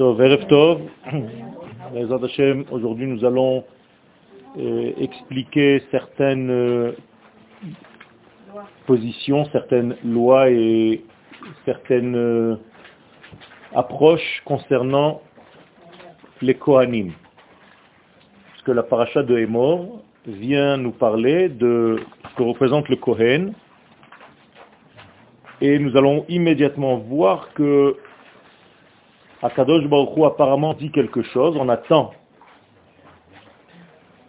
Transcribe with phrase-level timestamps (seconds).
[0.00, 0.36] Aujourd'hui,
[3.06, 3.64] nous allons
[4.56, 6.92] euh, expliquer certaines euh,
[8.86, 11.02] positions, certaines lois et
[11.64, 12.54] certaines euh,
[13.74, 15.20] approches concernant
[16.42, 17.10] les Kohanim.
[18.50, 21.98] Parce que la paracha de Hémor vient nous parler de
[22.30, 23.52] ce que représente le Kohen.
[25.60, 27.96] Et nous allons immédiatement voir que
[29.42, 32.12] Akadosh Baruch apparemment dit quelque chose, on attend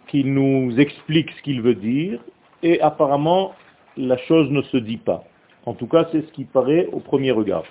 [0.06, 2.20] qu'il nous explique ce qu'il veut dire,
[2.62, 3.52] et apparemment
[3.96, 5.24] la chose ne se dit pas.
[5.66, 7.64] En tout cas, c'est ce qui paraît au premier regard.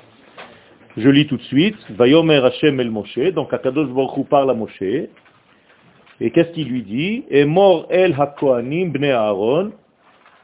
[0.98, 4.82] Je lis tout de suite, Vayomer Hashem el Moshe, donc Akadosh Baruch parle à Moshe,
[4.82, 7.24] et qu'est-ce qu'il lui dit?
[7.30, 9.72] Et mort el ha-Kohanim bne Aaron,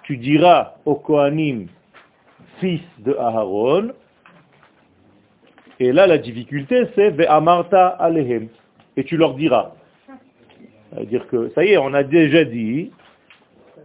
[0.04, 1.68] tu diras au Kohanim,
[2.60, 3.92] fils de Aaron,
[5.80, 8.48] et là, la difficulté, c'est Ve'amarta alehem.
[8.98, 9.74] Et tu leur diras.
[10.92, 12.92] C'est-à-dire que, ça y est, on a déjà dit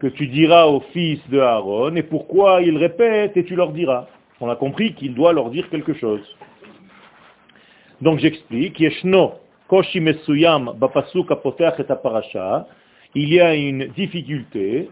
[0.00, 4.06] que tu diras aux fils de Aaron, et pourquoi ils répètent, et tu leur diras.
[4.40, 6.24] On a compris qu'il doit leur dire quelque chose.
[8.00, 9.34] Donc j'explique, Yeshno
[9.68, 14.88] koshi mesuyam bapasuk et il y a une difficulté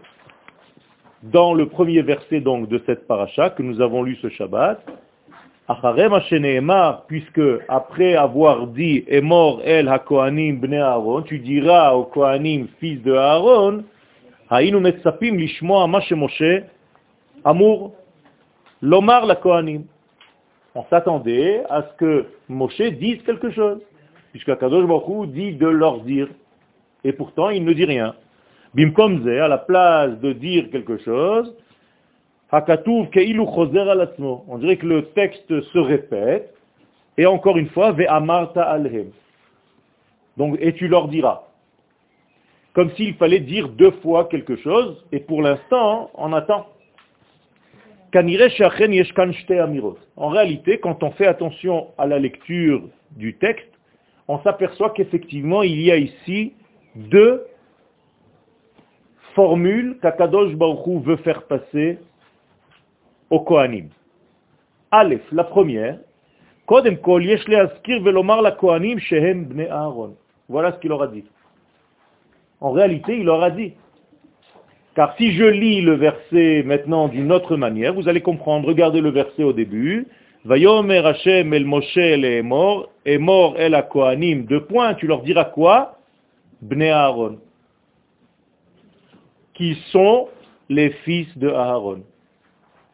[1.23, 4.79] dans le premier verset donc de cette paracha que nous avons lu ce Shabbat,
[5.69, 12.05] Acharema Sheneema, puisque après avoir dit et mort El HaKohanim Bnei Aaron, tu diras au
[12.05, 13.83] Kohanim fils de Aaron,
[14.49, 16.63] Hainu Metsapim Lishmoa Mashe Moshe
[17.43, 17.93] Amour
[18.81, 19.83] Lomar la Kohanim.
[20.73, 23.79] On s'attendait à ce que Moshe dise quelque chose,
[24.31, 26.29] puisqu'Akadosh Baruch dit de leur dire,
[27.03, 28.15] et pourtant il ne dit rien.
[28.73, 31.53] Bimkomze, à la place de dire quelque chose,
[32.51, 32.57] on
[34.57, 36.53] dirait que le texte se répète,
[37.17, 37.95] et encore une fois,
[40.59, 41.43] et tu leur diras.
[42.73, 46.67] Comme s'il fallait dire deux fois quelque chose, et pour l'instant, on attend.
[50.15, 52.81] En réalité, quand on fait attention à la lecture
[53.11, 53.69] du texte,
[54.27, 56.53] on s'aperçoit qu'effectivement, il y a ici
[56.95, 57.45] deux
[59.35, 61.99] formules qu'Akadosh Baruch veut faire passer
[63.29, 63.89] au Kohanim.
[64.91, 65.97] Aleph, la première.
[70.49, 71.23] Voilà ce qu'il aura dit.
[72.61, 73.73] En réalité, il aura dit.
[74.95, 78.67] Car si je lis le verset maintenant d'une autre manière, vous allez comprendre.
[78.67, 80.07] Regardez le verset au début.
[80.45, 84.45] Vayomer Hashem el Moshe el Emor, Emor el Kohanim.
[84.45, 85.99] Deux points, tu leur diras quoi?
[86.61, 87.39] Bne Aaron.
[89.53, 90.27] Qui sont
[90.69, 92.03] les fils de Aaron.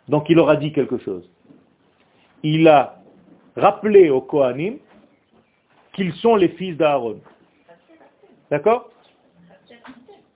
[0.10, 1.30] Donc il aura dit quelque chose.
[2.44, 3.02] Il a
[3.56, 4.78] rappelé aux Kohanim
[5.94, 7.20] qu'ils sont les fils d'Aaron.
[8.52, 8.90] D'accord?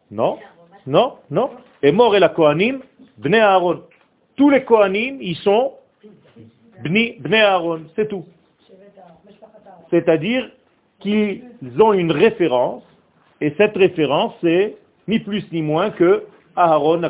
[0.09, 0.39] Non,
[0.87, 1.51] non, non.
[1.83, 2.79] Et mort et la Kohanim,
[3.17, 3.83] Bnei Aaron.
[4.35, 5.73] Tous les Kohanim, ils sont
[6.83, 8.25] Bnei, Aaron, c'est tout.
[9.89, 10.49] C'est-à-dire
[10.99, 11.43] qu'ils
[11.79, 12.83] ont une référence,
[13.41, 16.25] et cette référence, c'est ni plus ni moins que
[16.55, 17.09] Aaron à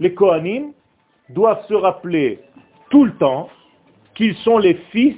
[0.00, 0.72] Les Kohanim
[1.30, 2.38] doivent se rappeler
[2.90, 3.48] tout le temps
[4.14, 5.16] qu'ils sont les fils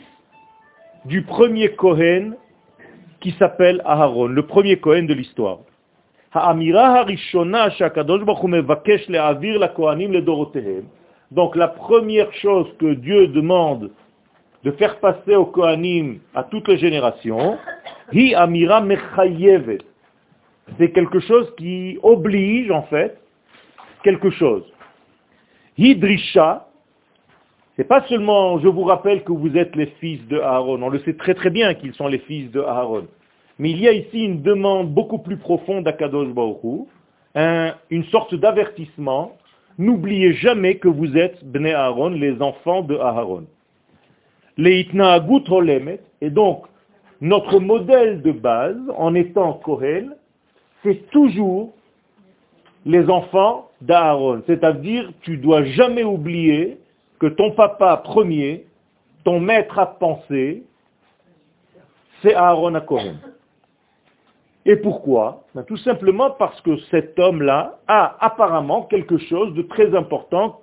[1.05, 2.35] du premier Kohen
[3.21, 5.59] qui s'appelle Aharon, le premier Kohen de l'histoire.
[11.31, 13.91] Donc la première chose que Dieu demande
[14.65, 17.59] de faire passer aux Kohanim à toutes les générations,
[18.13, 19.79] hi amira mechayevet
[20.79, 23.19] c'est quelque chose qui oblige en fait
[24.03, 24.65] quelque chose.
[25.79, 26.69] Hidrisha,
[27.77, 31.01] c'est pas seulement je vous rappelle que vous êtes les fils de Aaron, on le
[31.01, 33.07] sait très très bien qu'ils sont les fils de Aaron.
[33.59, 36.87] Mais il y a ici une demande beaucoup plus profonde à Kadosh Baruch
[37.91, 39.37] une sorte d'avertissement.
[39.79, 43.45] N'oubliez jamais que vous êtes Bnei Aaron, les enfants de Aaron.
[44.59, 46.65] Et donc,
[47.21, 50.15] notre modèle de base, en étant Kohen,
[50.83, 51.73] c'est toujours
[52.85, 54.43] les enfants d'Aaron.
[54.47, 56.79] C'est-à-dire, tu dois jamais oublier
[57.19, 58.67] que ton papa premier,
[59.25, 60.65] ton maître à penser,
[62.23, 62.85] c'est Aaron à.
[64.65, 65.45] Et pourquoi?
[65.55, 70.61] Ben, Tout simplement parce que cet homme-là a apparemment quelque chose de très important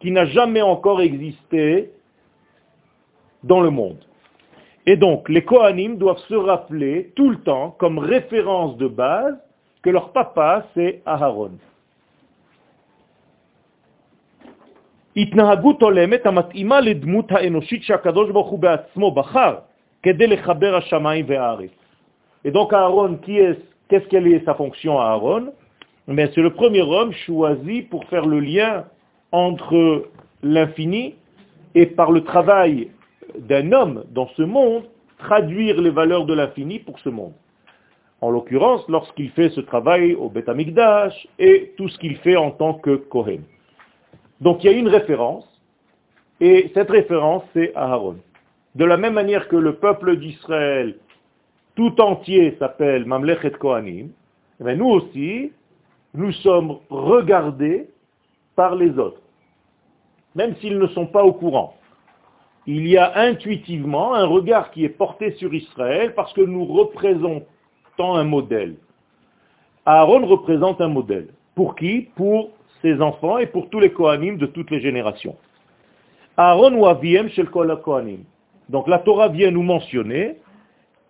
[0.00, 1.90] qui n'a jamais encore existé
[3.44, 4.04] dans le monde.
[4.86, 9.36] Et donc, les Kohanim doivent se rappeler tout le temps, comme référence de base,
[9.81, 11.57] que leur papa, c'est Aharon.
[15.17, 19.55] התנהגות הולמת המתאימה לדמות האנושית שהקדוש ברוך הוא בעצמו בחר
[20.03, 21.71] כדי לחבר השמיים והארץ.
[22.45, 23.59] Et donc Aaron, qui est,
[23.89, 25.47] qu'est-ce qu'elle est sa fonction à Aaron
[26.07, 28.85] Mais c'est le premier homme choisi pour faire le lien
[29.31, 30.05] entre
[30.43, 31.15] l'infini
[31.75, 32.89] et par le travail
[33.37, 34.83] d'un homme dans ce monde,
[35.17, 37.33] traduire les valeurs de l'infini pour ce monde.
[38.22, 42.52] En l'occurrence, lorsqu'il fait ce travail au Beth Amikdash et tout ce qu'il fait en
[42.52, 43.42] tant que Kohen.
[44.40, 45.44] Donc il y a une référence,
[46.40, 48.16] et cette référence, c'est Aaron.
[48.76, 50.96] De la même manière que le peuple d'Israël
[51.74, 54.10] tout entier s'appelle Mamlechet Kohanim,
[54.60, 55.50] eh nous aussi,
[56.14, 57.88] nous sommes regardés
[58.54, 59.20] par les autres,
[60.36, 61.74] même s'ils ne sont pas au courant.
[62.66, 67.46] Il y a intuitivement un regard qui est porté sur Israël parce que nous représentons
[67.98, 68.76] un modèle.
[69.84, 71.28] Aaron représente un modèle.
[71.54, 72.08] Pour qui?
[72.16, 72.50] Pour
[72.80, 75.36] ses enfants et pour tous les Kohanim de toutes les générations.
[76.36, 78.24] Aaron ou Aviem shel kol Kohanim.
[78.68, 80.36] Donc la Torah vient nous mentionner,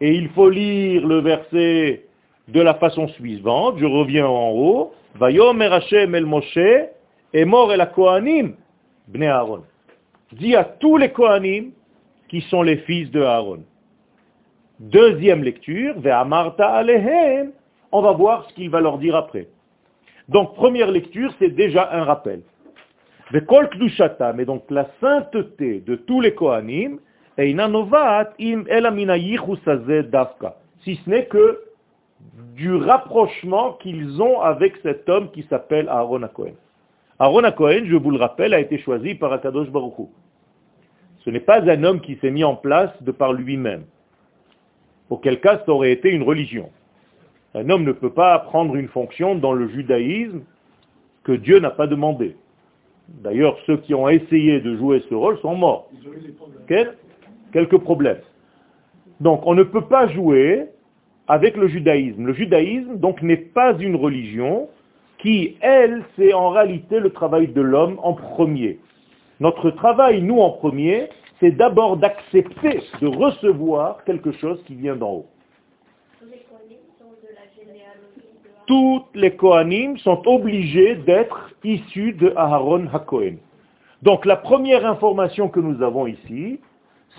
[0.00, 2.04] et il faut lire le verset
[2.48, 6.58] de la façon suivante, je reviens en haut, Vayomer Hashem el Moshe,
[7.32, 8.54] et mort el Kohanim,
[9.08, 9.62] bne Aaron.
[10.32, 11.70] Dit à tous les Kohanim
[12.28, 13.62] qui sont les fils de Aaron.
[14.82, 15.94] Deuxième lecture,
[16.58, 17.52] alehem,
[17.92, 19.46] on va voir ce qu'il va leur dire après.
[20.28, 22.40] Donc, première lecture, c'est déjà un rappel.
[23.32, 26.98] Mais donc la sainteté de tous les Kohanim,
[27.38, 27.54] si
[30.96, 31.60] ce n'est que
[32.56, 36.54] du rapprochement qu'ils ont avec cet homme qui s'appelle Aaron Cohen.
[37.20, 39.94] Aaron Cohen, je vous le rappelle, a été choisi par Akadosh Baruch
[41.24, 43.84] Ce n'est pas un homme qui s'est mis en place de par lui-même.
[45.12, 46.70] Auquel cas, ça aurait été une religion.
[47.54, 50.40] Un homme ne peut pas prendre une fonction dans le judaïsme
[51.22, 52.34] que Dieu n'a pas demandé.
[53.22, 55.90] D'ailleurs, ceux qui ont essayé de jouer ce rôle sont morts.
[57.52, 58.22] Quelques problèmes.
[59.20, 60.64] Donc, on ne peut pas jouer
[61.28, 62.24] avec le judaïsme.
[62.24, 64.70] Le judaïsme, donc, n'est pas une religion
[65.18, 68.78] qui, elle, c'est en réalité le travail de l'homme en premier.
[69.40, 71.10] Notre travail, nous, en premier,
[71.42, 75.26] c'est d'abord d'accepter de recevoir quelque chose qui vient d'en haut.
[78.64, 83.38] toutes les Kohanim sont obligés d'être issus de Aharon HaKohen.
[84.02, 86.60] Donc la première information que nous avons ici,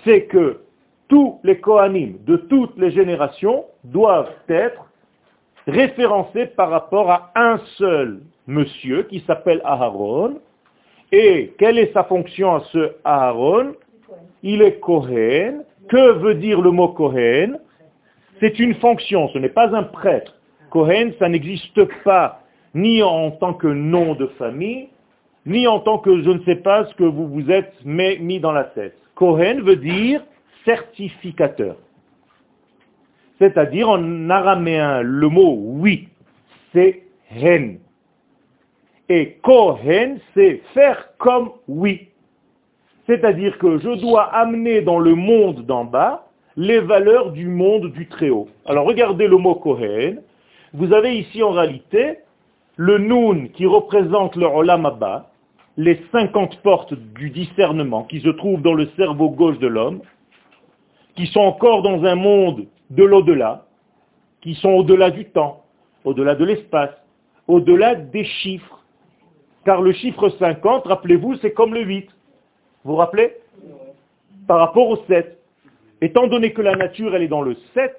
[0.04, 0.60] c'est que
[1.08, 4.86] tous les Kohanim de toutes les générations doivent être
[5.66, 10.40] référencés par rapport à un seul monsieur qui s'appelle Aharon.
[11.12, 13.74] Et quelle est sa fonction à ce Aharon
[14.42, 15.64] Il est Kohen.
[15.88, 17.58] Que veut dire le mot Kohen?
[18.40, 20.34] C'est une fonction, ce n'est pas un prêtre.
[20.70, 22.42] Kohen, ça n'existe pas
[22.74, 24.88] ni en tant que nom de famille,
[25.46, 28.52] ni en tant que je ne sais pas ce que vous vous êtes mis dans
[28.52, 28.96] la tête.
[29.14, 30.24] Kohen veut dire
[30.64, 31.76] certificateur.
[33.38, 36.08] C'est-à-dire en araméen, le mot oui,
[36.72, 37.78] c'est hen.
[39.08, 42.08] Et Kohen, c'est faire comme oui.
[43.06, 48.06] C'est-à-dire que je dois amener dans le monde d'en bas les valeurs du monde du
[48.06, 48.48] Très-Haut.
[48.64, 50.22] Alors regardez le mot Kohen,
[50.72, 52.18] vous avez ici en réalité
[52.76, 55.30] le Noun qui représente le Olam Abba,
[55.76, 60.00] les 50 portes du discernement qui se trouvent dans le cerveau gauche de l'homme,
[61.16, 63.66] qui sont encore dans un monde de l'au-delà,
[64.40, 65.62] qui sont au-delà du temps,
[66.04, 66.90] au-delà de l'espace,
[67.48, 68.84] au-delà des chiffres.
[69.64, 72.08] Car le chiffre 50, rappelez-vous, c'est comme le 8.
[72.84, 73.32] Vous vous rappelez
[74.46, 75.38] Par rapport au 7.
[76.02, 77.96] Étant donné que la nature, elle est dans le 7,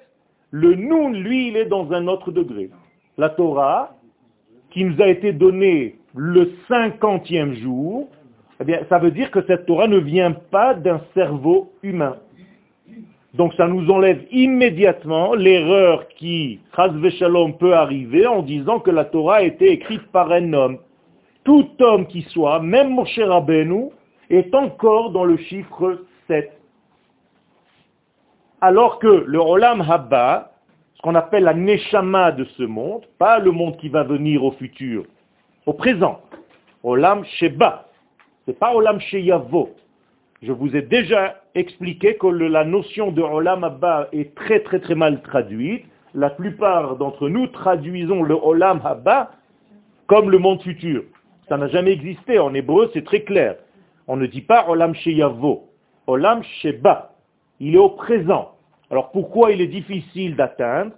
[0.52, 2.70] le Noun, lui, il est dans un autre degré.
[3.18, 3.96] La Torah,
[4.70, 8.08] qui nous a été donnée le cinquantième jour,
[8.60, 12.16] eh bien, ça veut dire que cette Torah ne vient pas d'un cerveau humain.
[13.34, 16.60] Donc ça nous enlève immédiatement l'erreur qui,
[17.18, 20.78] Shalom, peut arriver en disant que la Torah a été écrite par un homme.
[21.44, 23.90] Tout homme qui soit, même Moshe Rabbeinu,
[24.30, 26.56] est encore dans le chiffre 7
[28.60, 30.52] alors que le Olam Habba,
[30.94, 34.52] ce qu'on appelle la Neshama de ce monde, pas le monde qui va venir au
[34.52, 35.04] futur,
[35.66, 36.20] au présent,
[36.82, 37.88] Olam Sheba,
[38.44, 39.70] c'est pas Olam Sheyavo.
[40.42, 44.94] Je vous ai déjà expliqué que la notion de Olam Habba est très très très
[44.94, 45.84] mal traduite.
[46.14, 49.32] La plupart d'entre nous traduisons le Olam Habba
[50.06, 51.02] comme le monde futur.
[51.48, 52.38] Ça n'a jamais existé.
[52.38, 53.56] En hébreu, c'est très clair.
[54.08, 55.68] On ne dit pas Olam Sheyavo.
[56.06, 57.12] Olam Sheba.
[57.60, 58.52] Il est au présent.
[58.90, 60.92] Alors pourquoi il est difficile d'atteindre?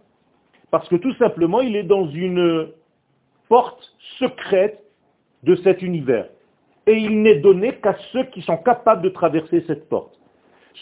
[0.70, 2.68] Parce que tout simplement, il est dans une
[3.48, 4.82] porte secrète
[5.42, 6.26] de cet univers.
[6.88, 10.18] et il n'est donné qu'à ceux qui sont capables de traverser cette porte.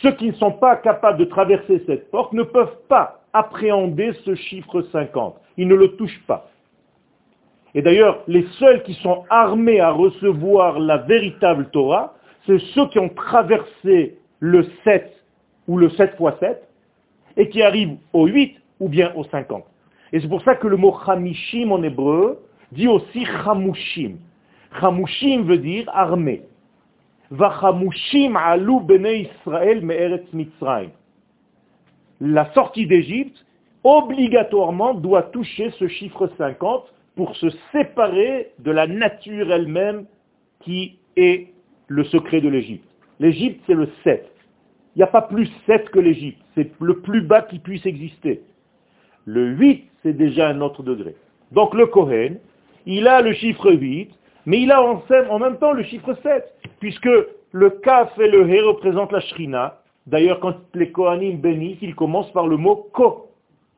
[0.02, 4.37] Ceux qui ne sont pas capables de traverser cette porte ne peuvent pas appréhender ce
[4.37, 5.37] chiffre 50.
[5.56, 6.49] Ils ne le touchent pas.
[7.76, 12.14] Et d'ailleurs, les seuls qui sont armés à recevoir la véritable Torah,
[12.47, 15.12] c'est ceux qui ont traversé le 7
[15.68, 16.68] ou le 7 x 7
[17.37, 19.62] et qui arrivent au 8 ou bien au 50.
[20.14, 22.38] Et c'est pour ça que le mot chamishim en hébreu
[22.73, 24.16] dit aussi chamushim.
[24.80, 26.45] Chamushim veut dire armé.
[27.30, 28.73] alu
[30.33, 30.90] Israël.
[32.23, 33.45] La sortie d'Égypte,
[33.85, 40.04] obligatoirement, doit toucher ce chiffre 50 pour se séparer de la nature elle-même
[40.61, 41.49] qui est
[41.88, 42.88] le secret de l'Égypte.
[43.18, 44.30] L'Égypte, c'est le 7.
[44.94, 46.40] Il n'y a pas plus 7 que l'Égypte.
[46.54, 48.42] C'est le plus bas qui puisse exister.
[49.25, 51.16] Le 8, c'est déjà un autre degré.
[51.52, 52.38] Donc le Kohen,
[52.85, 54.11] il a le chiffre 8,
[54.44, 56.44] mais il a en même temps le chiffre 7,
[56.80, 57.08] puisque
[57.52, 59.80] le Kaf et le He représentent la Shrina.
[60.06, 63.30] D'ailleurs, quand les Kohanim bénissent, ils commencent par le mot Ko,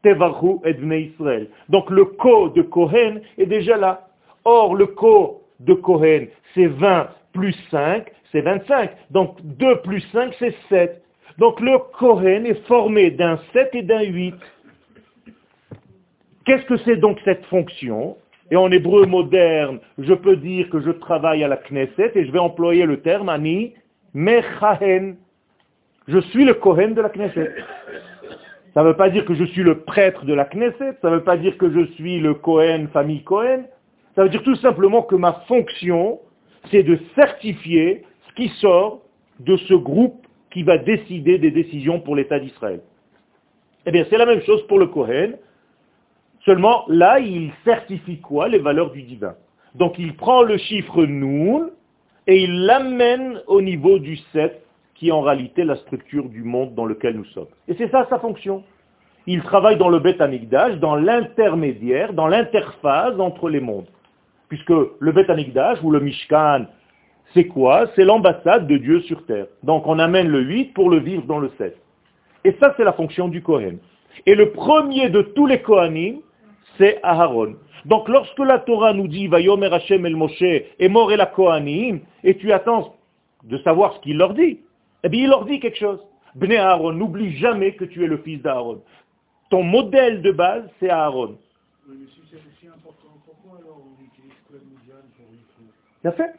[0.03, 1.49] Tevachu et Israël.
[1.69, 4.09] Donc le Ko de Kohen est déjà là.
[4.45, 8.91] Or, le Ko de Kohen, c'est 20 plus 5, c'est 25.
[9.11, 11.03] Donc 2 plus 5, c'est 7.
[11.39, 14.35] Donc le Kohen est formé d'un 7 et d'un 8.
[16.45, 18.17] Qu'est-ce que c'est donc cette fonction?
[18.51, 22.33] Et en hébreu moderne, je peux dire que je travaille à la Knesset et je
[22.33, 23.75] vais employer le terme ani
[24.15, 25.17] mechahen.
[26.07, 27.55] Je suis le Kohen de la Knesset.
[28.79, 31.17] Ça ne veut pas dire que je suis le prêtre de la Knesset, ça ne
[31.17, 33.65] veut pas dire que je suis le Kohen, famille Kohen.
[34.15, 36.21] Ça veut dire tout simplement que ma fonction,
[36.71, 39.01] c'est de certifier ce qui sort
[39.41, 42.81] de ce groupe qui va décider des décisions pour l'État d'Israël.
[43.85, 45.37] Eh bien, c'est la même chose pour le Kohen,
[46.45, 49.35] seulement là, il certifie quoi Les valeurs du divin?
[49.75, 51.73] Donc, il prend le chiffre Noun
[52.29, 54.65] et il l'amène au niveau du 7,
[54.99, 57.47] qui est en réalité la structure du monde dans lequel nous sommes.
[57.69, 58.65] Et c'est ça sa fonction.
[59.27, 63.89] Il travaille dans le Beth Amikdash, dans l'intermédiaire, dans l'interface entre les mondes.
[64.49, 66.67] Puisque le Beth Amikdash ou le Mishkan
[67.35, 67.87] c'est quoi?
[67.95, 69.47] C'est l'ambassade de Dieu sur terre.
[69.63, 71.77] Donc on amène le 8 pour le vivre dans le 7.
[72.45, 73.79] Et ça, c'est la fonction du Kohen.
[74.27, 76.21] Et le premier de tous les Kohanim,
[76.79, 77.57] c'est Aharon.
[77.85, 82.01] Donc lorsque la Torah nous dit Vayomer Hashem el Moshe et mort et la Kohanim,
[82.25, 82.95] et tu attends
[83.45, 84.61] de savoir ce qu'il leur dit,
[85.05, 86.01] eh bien il leur dit quelque chose.
[86.35, 88.83] Bnei Aaron, n'oublie jamais que tu es le fils d'Aaron.
[89.51, 91.39] Ton modèle de base, c'est Aaron.
[91.89, 94.35] Oui, mais si c'est aussi important, pourquoi alors on utilise
[96.03, 96.35] pour fait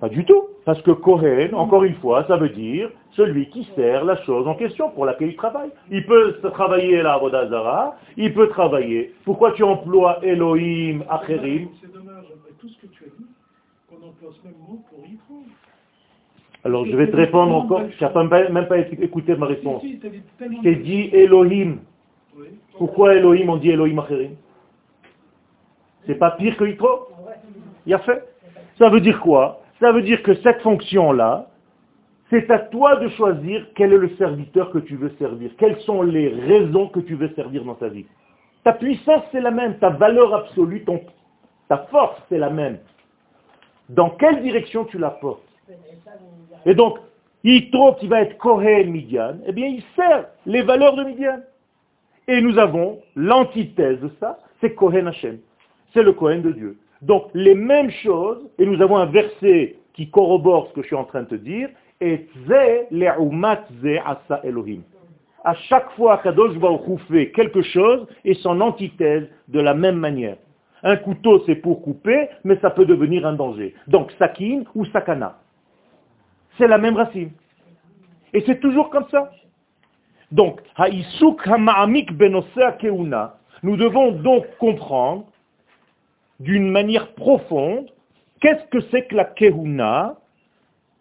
[0.00, 0.42] pas du tout.
[0.64, 4.54] Parce que Kohen, encore une fois, ça veut dire celui qui sert la chose en
[4.54, 5.70] question pour laquelle il travaille.
[5.90, 9.14] Il peut travailler la Vodazara, il peut travailler.
[9.24, 13.26] Pourquoi tu emploies Elohim, Acherim C'est dommage, après tout ce que tu as dit,
[13.88, 15.44] qu'on emploie ce même mot pour Yitro.
[16.66, 19.84] Alors je vais te répondre encore, tu n'as même pas écouté ma réponse.
[19.84, 21.76] Je t'ai dit Elohim.
[22.76, 24.32] Pourquoi Elohim, on dit Elohim Acherim?
[26.06, 27.06] C'est pas pire que Yitro?
[27.86, 28.20] Il a fait?
[28.78, 29.60] Ça veut dire quoi?
[29.78, 31.46] Ça veut dire que cette fonction-là,
[32.30, 36.02] c'est à toi de choisir quel est le serviteur que tu veux servir, quelles sont
[36.02, 38.06] les raisons que tu veux servir dans ta vie.
[38.64, 41.00] Ta puissance, c'est la même, ta valeur absolue, ton,
[41.68, 42.78] ta force, c'est la même.
[43.88, 45.45] Dans quelle direction tu la portes?
[46.66, 46.98] Et donc,
[47.44, 51.38] Yitro qui va être Kohen Midian, eh bien il sert les valeurs de Midian.
[52.28, 55.38] Et nous avons l'antithèse de ça, c'est Kohen Hashem.
[55.94, 56.76] C'est le Kohen de Dieu.
[57.02, 60.96] Donc les mêmes choses, et nous avons un verset qui corrobore ce que je suis
[60.96, 61.68] en train de te dire,
[62.00, 64.82] et ze asa Elohim.
[65.44, 70.36] À chaque fois qu'Adosh Baruch fait quelque chose et son antithèse de la même manière.
[70.82, 73.74] Un couteau, c'est pour couper, mais ça peut devenir un danger.
[73.86, 75.38] Donc, sakin ou sakana.
[76.58, 77.30] C'est la même racine.
[78.32, 79.30] Et c'est toujours comme ça.
[80.32, 80.60] Donc,
[83.62, 85.24] nous devons donc comprendre
[86.40, 87.90] d'une manière profonde
[88.40, 90.16] qu'est-ce que c'est que la Kehuna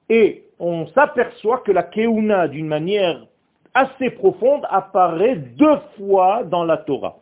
[0.09, 3.25] et on s'aperçoit que la Kehuna d'une manière
[3.73, 7.17] assez profonde apparaît deux fois dans la Torah.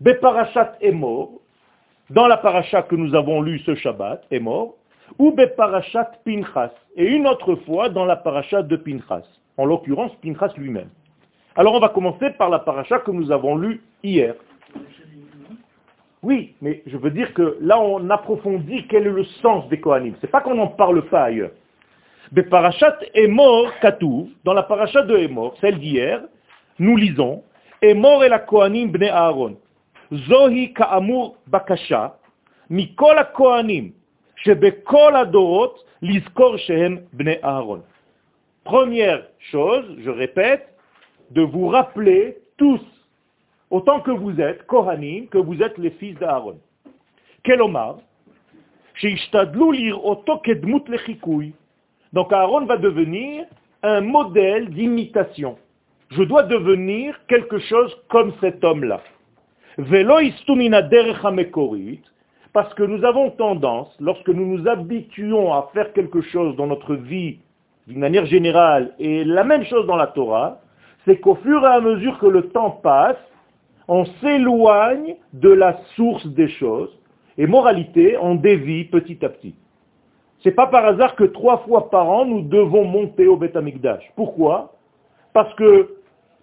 [0.00, 1.30] Beparashat est mort,
[2.10, 4.74] dans la paracha que nous avons lue ce Shabbat, est mort,
[5.18, 9.24] ou Beparashat Pinchas, et une autre fois dans la paracha de Pinchas,
[9.56, 10.88] en l'occurrence Pinchas lui-même.
[11.56, 14.34] Alors on va commencer par la paracha que nous avons lue hier.
[16.22, 20.14] Oui, mais je veux dire que là, on approfondit quel est le sens des Kohanim.
[20.20, 21.50] C'est pas qu'on n'en parle pas ailleurs.
[22.32, 26.22] Mais parachat Emor Katou, dans la parachat de Emor, celle d'hier,
[26.78, 27.42] nous lisons,
[27.82, 29.56] Emor et la Kohanim bne Aaron.
[30.10, 32.16] Zohi ka'amur bakasha,
[32.70, 33.92] mikol Kohanim,
[34.43, 37.81] שבכל הדורות לזכור שהם בני אהרון.
[38.65, 40.67] Première chose, je répète,
[41.31, 42.81] de vous rappeler tous,
[43.71, 46.59] autant que vous êtes, Kohanim, que vous êtes les fils d'Aaron.
[47.43, 47.97] Kelomar,
[52.13, 53.45] donc Aaron va devenir
[53.81, 55.57] un modèle d'imitation.
[56.11, 59.01] Je dois devenir quelque chose comme cet homme-là.
[62.54, 66.94] parce que nous avons tendance, lorsque nous nous habituons à faire quelque chose dans notre
[66.94, 67.38] vie
[67.88, 70.60] d'une manière générale, et la même chose dans la Torah,
[71.04, 73.18] c'est qu'au fur et à mesure que le temps passe,
[73.88, 76.96] on s'éloigne de la source des choses,
[77.38, 79.56] et moralité, on dévie petit à petit.
[80.44, 84.04] C'est pas par hasard que trois fois par an, nous devons monter au Beth Amikdash.
[84.14, 84.74] Pourquoi?
[85.32, 85.96] Parce que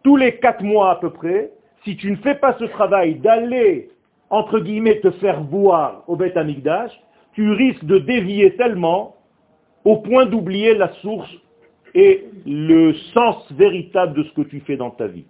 [0.03, 1.51] tous les quatre mois à peu près,
[1.86, 3.89] si tu ne fais pas ce travail d'aller,
[4.31, 6.91] entre guillemets, te faire voir au Beth Amikdash,
[7.33, 9.15] tu risques de dévier tellement
[9.83, 11.29] au point d'oublier la source
[11.93, 15.25] et le sens véritable de ce que tu fais dans ta vie.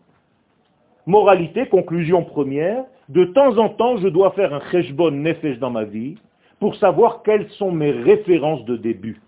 [1.08, 5.84] Moralité, conclusion première, de temps en temps, je dois faire un cheshbon nefesh dans ma
[5.84, 6.16] vie
[6.60, 9.20] pour savoir quelles sont mes références de début.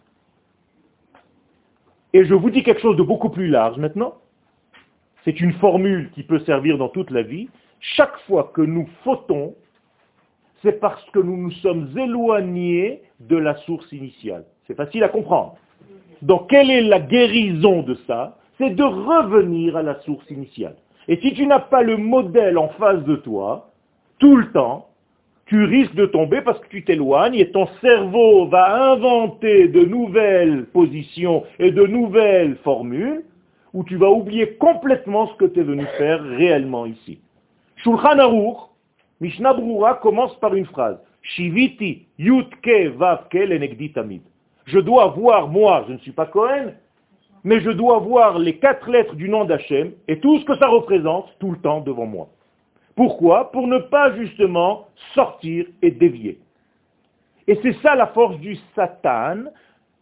[2.13, 4.13] Et je vous dis quelque chose de beaucoup plus large maintenant.
[5.25, 7.49] C'est une formule qui peut servir dans toute la vie.
[7.79, 9.55] Chaque fois que nous fautons,
[10.63, 14.45] c'est parce que nous nous sommes éloignés de la source initiale.
[14.65, 15.55] C'est facile à comprendre.
[16.21, 18.37] Donc quelle est la guérison de ça?
[18.57, 20.75] C'est de revenir à la source initiale.
[21.07, 23.71] Et si tu n'as pas le modèle en face de toi,
[24.19, 24.87] tout le temps,
[25.47, 30.65] tu risques de tomber parce que tu t'éloignes et ton cerveau va inventer de nouvelles
[30.67, 33.23] positions et de nouvelles formules
[33.73, 37.19] où tu vas oublier complètement ce que tu es venu faire réellement ici.
[37.77, 38.57] Shulchan Aruch,
[39.23, 40.97] Mishnah Brura commence par une phrase.
[41.21, 44.21] Shiviti yutke vavke tamid.
[44.65, 46.73] Je dois voir, moi, je ne suis pas Cohen,
[47.45, 50.67] mais je dois voir les quatre lettres du nom d'Hachem et tout ce que ça
[50.67, 52.27] représente tout le temps devant moi.
[52.97, 53.49] Pourquoi?
[53.53, 56.37] Pour ne pas justement sortir et dévier.
[57.47, 59.45] Et c'est ça la force du Satan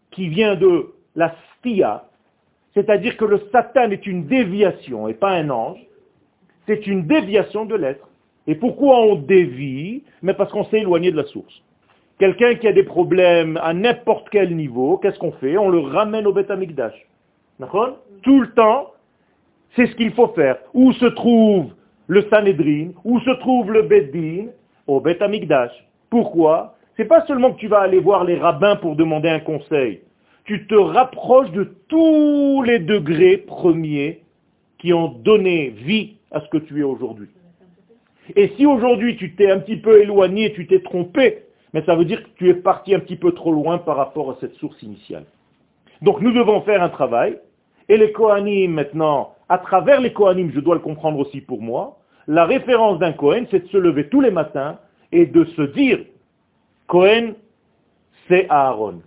[0.10, 2.06] qui vient de la stia,
[2.74, 5.86] c'est-à-dire que le Satan est une déviation et pas un ange,
[6.66, 8.08] c'est une déviation de l'être.
[8.48, 11.62] Et pourquoi on dévie Mais parce qu'on s'est éloigné de la source.
[12.20, 15.58] Quelqu'un qui a des problèmes à n'importe quel niveau, qu'est-ce qu'on fait?
[15.58, 16.94] On le ramène au Beth Amikdash.
[18.24, 18.92] Tout le temps,
[19.76, 20.58] c'est ce qu'il faut faire.
[20.74, 21.74] Où se trouve
[22.08, 24.48] le Sanhedrin, où se trouve le Beddin
[24.88, 25.72] Au Beth Amikdash.
[26.10, 26.76] Pourquoi?
[26.98, 30.02] C'est pas seulement que tu vas aller voir les rabbins pour demander un conseil.
[30.44, 34.22] Tu te rapproches de tous les degrés premiers
[34.78, 37.30] qui ont donné vie à ce que tu es aujourd'hui.
[38.36, 42.06] Et si aujourd'hui tu t'es un petit peu éloigné, tu t'es trompé, mais ça veut
[42.06, 44.82] dire que tu es parti un petit peu trop loin par rapport à cette source
[44.84, 45.26] initiale.
[46.02, 47.38] Donc nous devons faire un travail,
[47.90, 51.98] et les Kohanim maintenant, à travers les Kohanim, je dois le comprendre aussi pour moi,
[52.28, 54.80] la référence d'un Kohen, c'est de se lever tous les matins
[55.12, 56.00] et de se dire,
[56.88, 57.36] Kohen,
[58.28, 59.02] c'est Aaron.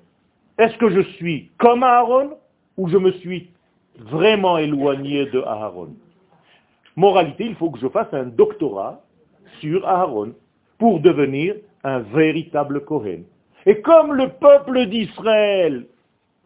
[0.59, 2.37] Est-ce que je suis comme Aaron
[2.77, 3.51] ou je me suis
[3.97, 5.95] vraiment éloigné de Aaron?
[6.97, 9.01] Moralité, il faut que je fasse un doctorat
[9.61, 10.33] sur Aaron
[10.79, 13.25] pour devenir un véritable Kohen.
[13.67, 15.87] Et comme le peuple d'Israël,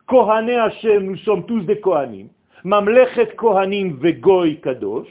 [0.07, 2.29] Kohané Hashem, nous sommes tous des Kohanim,
[2.65, 5.09] Mamlechet Kohanim Vegoy Kadosh,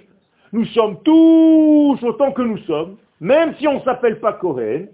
[0.53, 4.89] nous sommes tous autant que nous sommes, même si on ne s'appelle pas Kohen,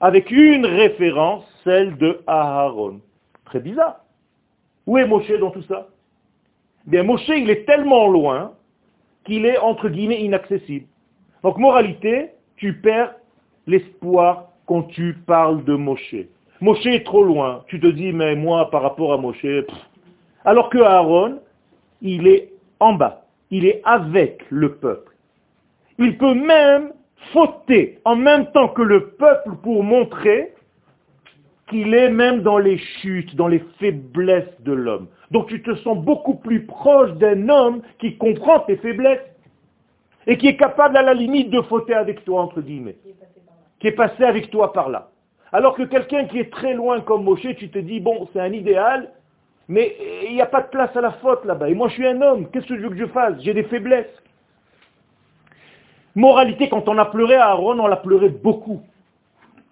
[0.00, 3.00] avec une référence, celle de Aaron.
[3.44, 4.00] Très bizarre.
[4.86, 5.88] Où est Moshe dans tout ça?
[6.86, 8.52] Bien, Moshe, il est tellement loin
[9.30, 10.86] qu'il est, entre guillemets, inaccessible.
[11.44, 13.14] Donc, moralité, tu perds
[13.68, 16.16] l'espoir quand tu parles de Moshe.
[16.60, 17.62] Moshe est trop loin.
[17.68, 19.46] Tu te dis, mais moi, par rapport à Moshe,
[20.44, 21.38] alors que Aaron,
[22.02, 23.24] il est en bas.
[23.52, 25.14] Il est avec le peuple.
[25.98, 26.92] Il peut même
[27.32, 30.54] fauter en même temps que le peuple pour montrer
[31.68, 35.06] qu'il est même dans les chutes, dans les faiblesses de l'homme.
[35.30, 39.20] Donc tu te sens beaucoup plus proche d'un homme qui comprend tes faiblesses
[40.26, 42.96] et qui est capable à la limite de fauter avec toi, entre guillemets
[43.80, 45.08] qui est passé avec toi par là.
[45.52, 48.52] Alors que quelqu'un qui est très loin comme Moshe, tu te dis, bon, c'est un
[48.52, 49.10] idéal,
[49.68, 49.96] mais
[50.28, 51.68] il n'y a pas de place à la faute là-bas.
[51.68, 52.48] Et moi, je suis un homme.
[52.50, 53.40] Qu'est-ce que je veux que je fasse?
[53.40, 54.06] J'ai des faiblesses.
[56.14, 58.82] Moralité, quand on a pleuré à Aaron, on l'a pleuré beaucoup.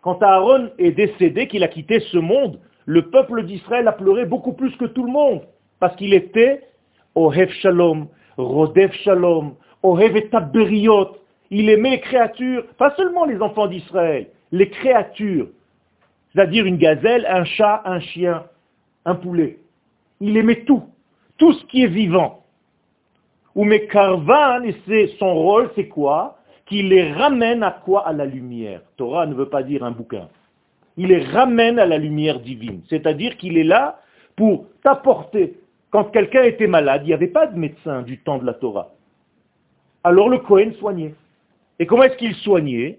[0.03, 4.55] Quand Aaron est décédé, qu'il a quitté ce monde, le peuple d'Israël a pleuré beaucoup
[4.55, 5.43] plus que tout le monde.
[5.79, 6.63] Parce qu'il était
[7.15, 10.31] Ohev Shalom, Rodef Shalom, Ohev et
[11.51, 15.49] il aimait les créatures, pas seulement les enfants d'Israël, les créatures.
[16.33, 18.45] c'est-à-dire une gazelle, un chat, un chien,
[19.05, 19.59] un poulet.
[20.21, 20.85] Il aimait tout,
[21.37, 22.43] tout ce qui est vivant.
[23.55, 26.39] Ou mais Karvan, c'est son rôle, c'est quoi?
[26.65, 28.07] Qu'il les ramène à quoi?
[28.07, 28.81] À la lumière.
[28.97, 30.29] Torah ne veut pas dire un bouquin.
[30.99, 32.83] Il les ramène à la lumière divine.
[32.91, 34.01] C'est-à-dire qu'il est là
[34.35, 35.55] pour t'apporter.
[35.91, 38.91] Quand quelqu'un était malade, il n'y avait pas de médecin du temps de la Torah.
[40.03, 41.15] Alors le Cohen soignait.
[41.79, 42.99] Et comment est-ce qu'il soignait?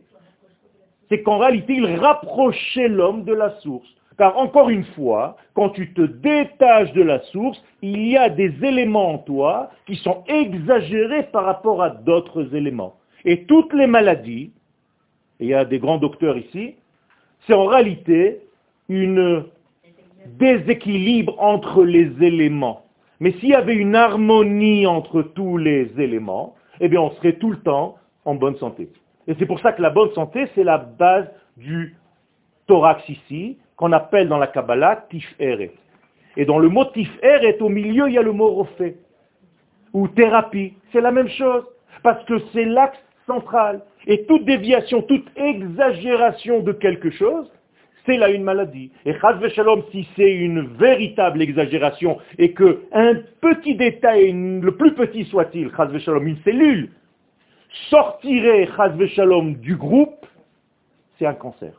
[1.10, 3.88] C'est qu'en réalité, il rapprochait l'homme de la source.
[4.18, 8.54] Car encore une fois, quand tu te détaches de la source, il y a des
[8.64, 12.96] éléments en toi qui sont exagérés par rapport à d'autres éléments.
[13.26, 14.52] Et toutes les maladies,
[15.42, 16.76] il y a des grands docteurs ici,
[17.46, 18.42] c'est en réalité
[18.88, 19.46] une
[20.38, 22.86] déséquilibre entre les éléments.
[23.20, 27.52] Mais s'il y avait une harmonie entre tous les éléments, eh bien on serait tout
[27.52, 28.90] le temps en bonne santé.
[29.28, 31.96] Et c'est pour ça que la bonne santé, c'est la base du
[32.68, 35.72] thorax ici, qu'on appelle dans la Kabbalah Tiferet.
[36.38, 38.98] Et dans le mot Tiferet, au milieu, il y a le mot refait,
[39.94, 40.74] ou thérapie.
[40.92, 41.64] C'est la même chose,
[42.04, 42.98] parce que c'est l'axe
[43.28, 43.82] central.
[44.10, 47.48] Et toute déviation, toute exagération de quelque chose,
[48.08, 48.92] c'est là une maladie.
[49.06, 54.96] Et Chaz Shalom, si c'est une véritable exagération, et que un petit détail, le plus
[54.96, 56.90] petit soit-il, Chaz Shalom, une cellule,
[57.92, 60.26] sortirait Chaz Shalom du groupe,
[61.20, 61.74] c'est un cancer.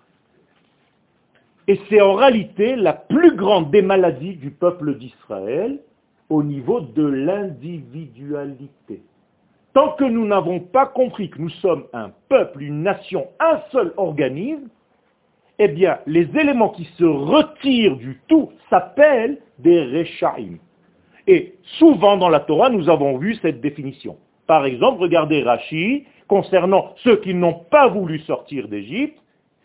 [1.66, 5.80] Et c'est en réalité la plus grande des maladies du peuple d'Israël
[6.28, 9.02] au niveau de l'individualité.
[9.72, 13.92] Tant que nous n'avons pas compris que nous sommes un peuple, une nation, un seul
[13.96, 14.68] organisme,
[15.58, 20.58] eh bien, les éléments qui se retirent du tout s'appellent des Rechaim.
[21.26, 24.16] Et souvent dans la Torah, nous avons vu cette définition.
[24.46, 29.18] Par exemple, regardez Rashi, concernant ceux qui n'ont pas voulu sortir d'Égypte,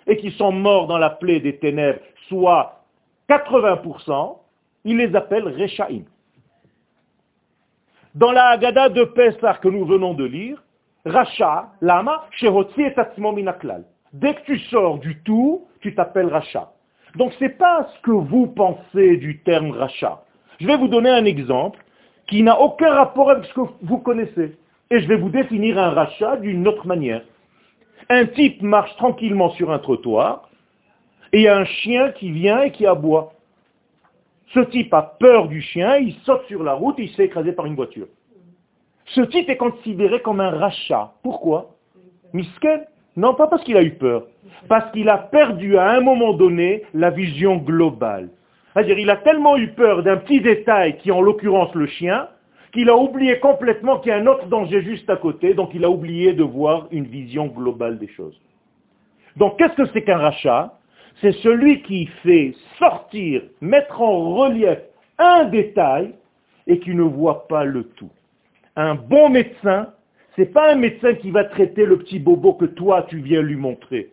[0.08, 2.84] et qui sont morts dans la plaie des ténèbres, soit
[3.30, 4.38] 80%,
[4.84, 6.04] il les appelle Rechaim.
[8.16, 10.64] Dans la Haggadah de Pessah que nous venons de lire,
[11.06, 13.84] Racha, Lama, Shehotzi et Minaklal.
[14.14, 16.72] Dès que tu sors du tout, tu t'appelles Racha.
[17.16, 20.24] Donc ce n'est pas ce que vous pensez du terme Racha.
[20.60, 21.80] Je vais vous donner un exemple
[22.28, 24.58] qui n'a aucun rapport avec ce que vous connaissez.
[24.92, 27.22] Et je vais vous définir un rachat d'une autre manière.
[28.10, 30.50] Un type marche tranquillement sur un trottoir
[31.34, 33.34] et il y a un chien qui vient et qui aboie.
[34.54, 37.66] Ce type a peur du chien, il saute sur la route il s'est écrasé par
[37.66, 38.08] une voiture.
[39.08, 41.14] Ce type est considéré comme un rachat.
[41.24, 41.72] Pourquoi?
[42.34, 44.24] Misken Non, pas parce qu'il a eu peur.
[44.68, 48.30] Parce qu'il a perdu à un moment donné la vision globale.
[48.74, 52.28] C'est-à-dire, il a tellement eu peur d'un petit détail qui, en l'occurrence, le chien,
[52.74, 55.86] qu'il a oublié complètement qu'il y a un autre danger juste à côté, donc il
[55.86, 58.38] a oublié de voir une vision globale des choses.
[59.38, 60.74] Donc qu'est-ce que c'est qu'un rachat?
[61.22, 64.80] C'est celui qui fait sortir, mettre en relief
[65.18, 66.14] un détail
[66.68, 68.10] et qui ne voit pas le tout.
[68.76, 69.94] Un bon médecin,
[70.36, 73.56] c'est pas un médecin qui va traiter le petit bobo que toi tu viens lui
[73.56, 74.12] montrer.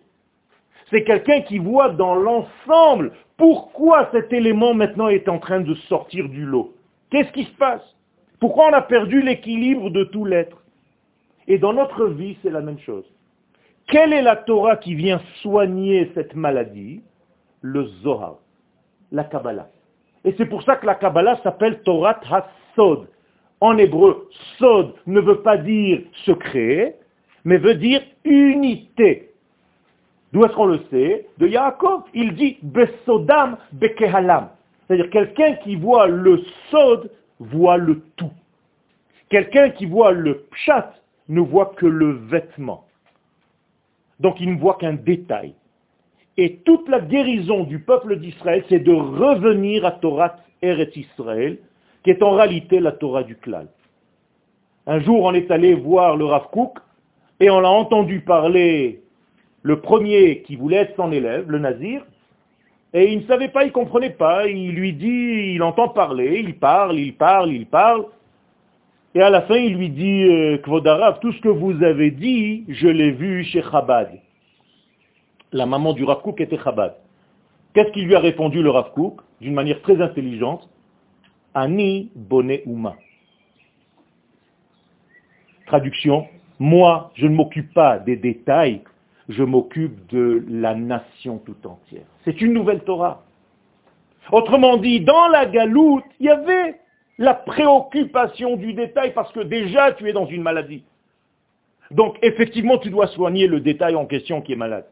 [0.90, 6.28] C'est quelqu'un qui voit dans l'ensemble pourquoi cet élément maintenant est en train de sortir
[6.28, 6.74] du lot.
[7.10, 7.82] Qu'est-ce qui se passe?
[8.38, 10.62] Pourquoi on a perdu l'équilibre de tout l'être?
[11.48, 13.04] Et dans notre vie, c'est la même chose.
[13.86, 17.02] Quelle est la Torah qui vient soigner cette maladie?
[17.60, 18.38] Le Zohar,
[19.10, 19.68] la Kabbalah.
[20.24, 23.08] Et c'est pour ça que la Kabbalah s'appelle Torah HaSod.
[23.60, 26.98] En hébreu, Sod ne veut pas dire secret,
[27.44, 29.30] mais veut dire unité.
[30.32, 31.28] D'où est-ce qu'on le sait?
[31.38, 32.02] De Yaakov.
[32.14, 34.48] Il dit Besodam Bekehalam.
[34.86, 38.32] C'est-à-dire quelqu'un qui voit le Sod voit le tout.
[39.28, 40.94] Quelqu'un qui voit le pshat
[41.28, 42.84] ne voit que le vêtement.
[44.22, 45.54] Donc il ne voit qu'un détail.
[46.38, 51.58] Et toute la guérison du peuple d'Israël, c'est de revenir à Torah Eretz Israël,
[52.02, 53.66] qui est en réalité la Torah du Klal.
[54.86, 56.78] Un jour, on est allé voir le Rav Kook,
[57.38, 59.02] et on l'a entendu parler,
[59.62, 62.02] le premier qui voulait être son élève, le Nazir,
[62.94, 64.46] et il ne savait pas, il ne comprenait pas.
[64.46, 68.06] Il lui dit, il entend parler, il parle, il parle, il parle.
[69.14, 70.58] Et à la fin, il lui dit, euh,
[71.20, 74.10] tout ce que vous avez dit, je l'ai vu chez Chabad.
[75.52, 76.94] La maman du Rav était Chabad.
[77.74, 78.90] Qu'est-ce qu'il lui a répondu le Rav
[79.40, 80.68] D'une manière très intelligente.
[81.54, 82.96] Ani Boné Uma.
[85.66, 86.26] Traduction.
[86.58, 88.82] Moi, je ne m'occupe pas des détails
[89.28, 92.04] je m'occupe de la nation tout entière.
[92.24, 93.22] C'est une nouvelle Torah.
[94.30, 96.80] Autrement dit, dans la galoute, il y avait
[97.18, 100.84] la préoccupation du détail parce que déjà tu es dans une maladie.
[101.90, 104.86] Donc effectivement, tu dois soigner le détail en question qui est malade.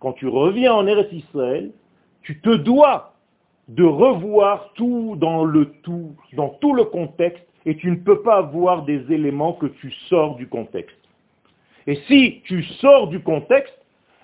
[0.00, 1.72] Quand tu reviens en Eretz Israël,
[2.22, 3.14] Tu te dois
[3.68, 8.36] de revoir tout dans le tout, dans tout le contexte, et tu ne peux pas
[8.36, 10.96] avoir des éléments que tu sors du contexte.
[11.86, 13.74] Et si tu sors du contexte,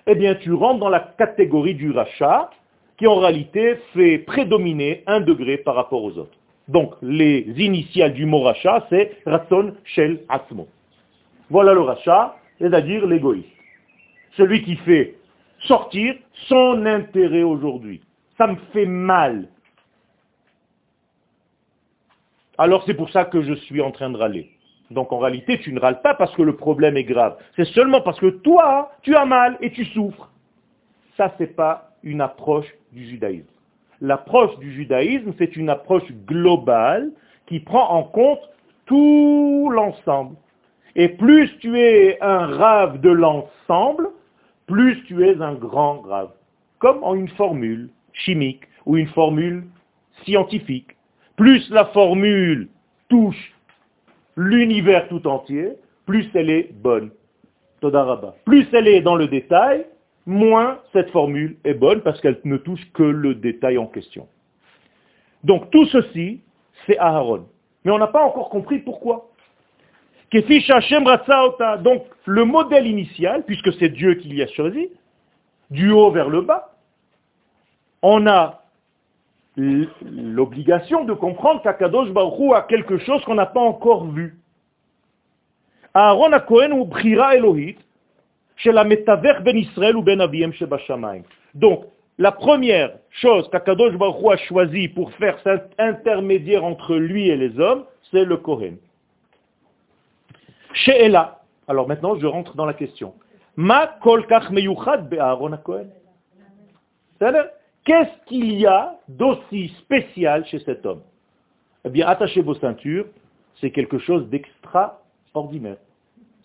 [0.06, 2.50] eh bien tu rentres dans la catégorie du rachat,
[2.98, 6.38] qui en réalité fait prédominer un degré par rapport aux autres.
[6.68, 10.68] Donc les initiales du mot rachat, c'est Ratson Shel Atzmo.
[11.50, 13.48] Voilà le rachat, c'est-à-dire l'égoïste.
[14.36, 15.14] Celui qui fait
[15.60, 16.14] sortir
[16.48, 18.00] son intérêt aujourd'hui.
[18.38, 19.48] Ça me fait mal.
[22.56, 24.50] Alors c'est pour ça que je suis en train de râler.
[24.90, 27.36] Donc en réalité, tu ne râles pas parce que le problème est grave.
[27.56, 30.30] C'est seulement parce que toi, tu as mal et tu souffres.
[31.16, 33.53] Ça, n'est pas une approche du judaïsme.
[34.00, 37.10] L'approche du judaïsme, c'est une approche globale
[37.46, 38.40] qui prend en compte
[38.86, 40.36] tout l'ensemble.
[40.96, 44.08] Et plus tu es un rave de l'ensemble,
[44.66, 46.30] plus tu es un grand rave.
[46.78, 49.64] Comme en une formule chimique ou une formule
[50.24, 50.96] scientifique.
[51.36, 52.68] Plus la formule
[53.08, 53.52] touche
[54.36, 55.72] l'univers tout entier,
[56.06, 57.10] plus elle est bonne.
[57.80, 58.36] Todaraba.
[58.44, 59.84] Plus elle est dans le détail,
[60.26, 64.28] moins cette formule est bonne parce qu'elle ne touche que le détail en question.
[65.42, 66.40] Donc tout ceci,
[66.86, 67.46] c'est Aaron.
[67.84, 69.30] Mais on n'a pas encore compris pourquoi.
[70.32, 74.88] Donc le modèle initial, puisque c'est Dieu qui l'y a choisi,
[75.70, 76.74] du haut vers le bas,
[78.02, 78.62] on a
[79.56, 84.38] l'obligation de comprendre qu'Akadosh Baruch a quelque chose qu'on n'a pas encore vu.
[85.94, 87.76] Aaron a Kohen ou Brira Elohit,
[91.54, 91.84] Donc,
[92.18, 97.58] la première chose qu'Akadosh Baruch a choisi pour faire cet intermédiaire entre lui et les
[97.58, 98.76] hommes, c'est le Kohen.
[100.72, 101.40] Chez Ella.
[101.66, 103.14] Alors maintenant, je rentre dans la question.
[103.56, 105.08] Ma kol kach meyuchad
[105.64, 105.90] Kohen.
[107.84, 111.02] Qu'est-ce qu'il y a d'aussi spécial chez cet homme?
[111.84, 113.06] Eh bien, attachez vos ceintures,
[113.60, 115.76] c'est quelque chose d'extraordinaire.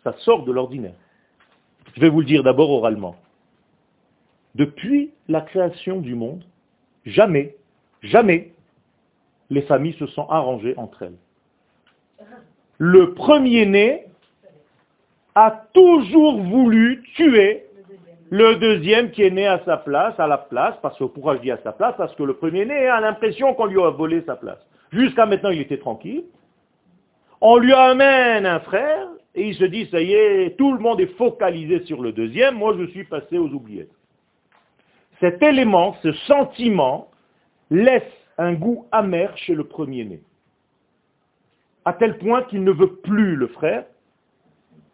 [0.03, 0.95] Ça sort de l'ordinaire.
[1.95, 3.15] Je vais vous le dire d'abord oralement.
[4.55, 6.43] Depuis la création du monde,
[7.05, 7.55] jamais,
[8.01, 8.51] jamais,
[9.49, 12.27] les familles se sont arrangées entre elles.
[12.77, 14.05] Le premier-né
[15.35, 17.65] a toujours voulu tuer
[18.31, 21.49] le deuxième qui est né à sa place, à la place, parce que pourquoi je
[21.51, 24.59] à sa place Parce que le premier-né a l'impression qu'on lui a volé sa place.
[24.91, 26.23] Jusqu'à maintenant, il était tranquille.
[27.41, 29.07] On lui amène un frère,
[29.39, 32.55] et il se dit, ça y est, tout le monde est focalisé sur le deuxième,
[32.55, 33.93] moi je suis passé aux oubliettes.
[35.21, 37.09] Cet élément, ce sentiment,
[37.69, 40.19] laisse un goût amer chez le premier-né.
[41.85, 43.85] À tel point qu'il ne veut plus le frère,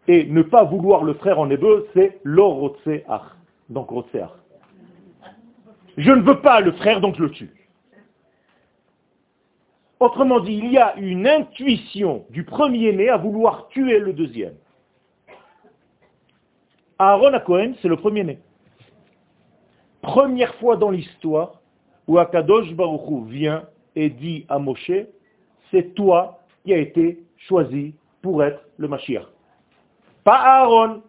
[0.08, 3.24] et ne pas vouloir le frère en hébreu, c'est l'orotseach.
[3.70, 4.30] Donc rotseach.
[5.98, 7.50] Je ne veux pas le frère, donc le tue.
[10.06, 14.54] Autrement dit, il y a une intuition du premier-né à vouloir tuer le deuxième.
[17.00, 18.38] Aaron à Cohen, c'est le premier-né.
[20.04, 21.60] Première fois dans l'histoire
[22.08, 23.64] où Akadosh Baruchou vient
[23.96, 24.92] et dit à Moshe,
[25.72, 29.26] c'est toi qui as été choisi pour être le Mashiach.
[30.24, 31.02] Pas Aaron.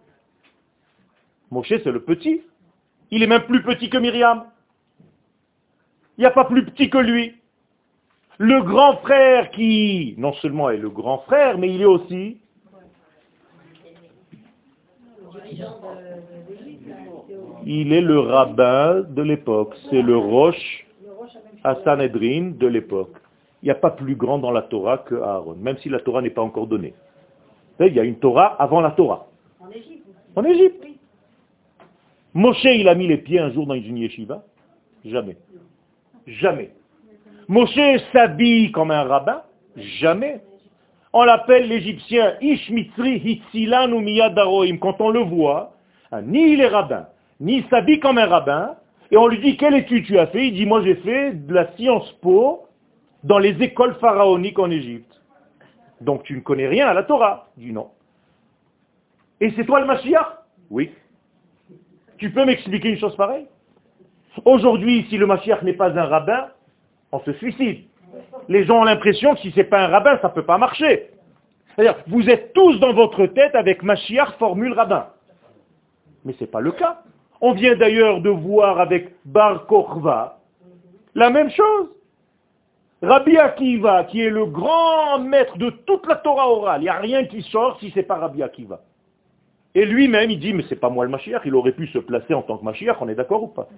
[1.50, 2.40] Moshe, c'est le petit.
[3.10, 4.46] Il est même plus petit que Myriam.
[6.16, 7.34] Il n'y a pas plus petit que lui.
[8.38, 12.38] Le grand frère qui, non seulement est le grand frère, mais il est aussi
[17.64, 19.74] il est le rabbin de l'époque.
[19.90, 20.86] C'est le Roche
[21.64, 23.16] à Sanhedrin de l'époque.
[23.62, 26.22] Il n'y a pas plus grand dans la Torah que Aaron, même si la Torah
[26.22, 26.94] n'est pas encore donnée.
[27.80, 29.26] Il y a une Torah avant la Torah.
[29.60, 30.06] En Égypte.
[30.34, 30.86] En Égypte.
[32.34, 34.44] Moshe, il a mis les pieds un jour dans une yeshiva
[35.04, 35.36] Jamais.
[36.26, 36.70] Jamais.
[37.48, 39.42] Moshe s'habille comme un rabbin?
[39.76, 40.40] Jamais.
[41.12, 44.78] On l'appelle l'Égyptien Ishmitri Hitzilan ou Miyadaroim.
[44.78, 45.72] Quand on le voit,
[46.12, 47.06] hein, ni il est rabbin,
[47.40, 48.76] ni il s'habille comme un rabbin,
[49.10, 50.48] et on lui dit quelle étude tu as fait?
[50.48, 52.66] Il dit moi j'ai fait de la science po
[53.22, 55.22] dans les écoles pharaoniques en Égypte.
[56.00, 57.48] Donc tu ne connais rien à la Torah.
[57.56, 57.88] Il dit non.
[59.40, 60.26] Et c'est toi le Mashiach?
[60.70, 60.90] Oui.
[62.18, 63.46] Tu peux m'expliquer une chose pareille?
[64.44, 66.48] Aujourd'hui, si le Mashiach n'est pas un rabbin,
[67.20, 67.84] se suicide.
[68.48, 70.58] Les gens ont l'impression que si ce n'est pas un rabbin, ça ne peut pas
[70.58, 71.10] marcher.
[72.06, 75.08] Vous êtes tous dans votre tête avec Mashiach formule rabbin.
[76.24, 77.02] Mais ce n'est pas le cas.
[77.40, 80.38] On vient d'ailleurs de voir avec Bar Korva
[81.14, 81.88] la même chose.
[83.02, 86.98] Rabbi Akiva, qui est le grand maître de toute la Torah orale, il n'y a
[86.98, 88.80] rien qui sort si ce n'est pas Rabbi Akiva.
[89.74, 92.32] Et lui-même, il dit, mais c'est pas moi le Mashiach, il aurait pu se placer
[92.32, 93.68] en tant que Mashiach, on est d'accord ou pas?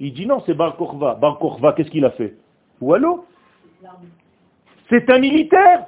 [0.00, 1.14] Il dit non, c'est Bar Korva.
[1.14, 2.34] Bar Korva, qu'est-ce qu'il a fait
[2.80, 3.24] Ou allô
[4.90, 5.86] C'est un militaire.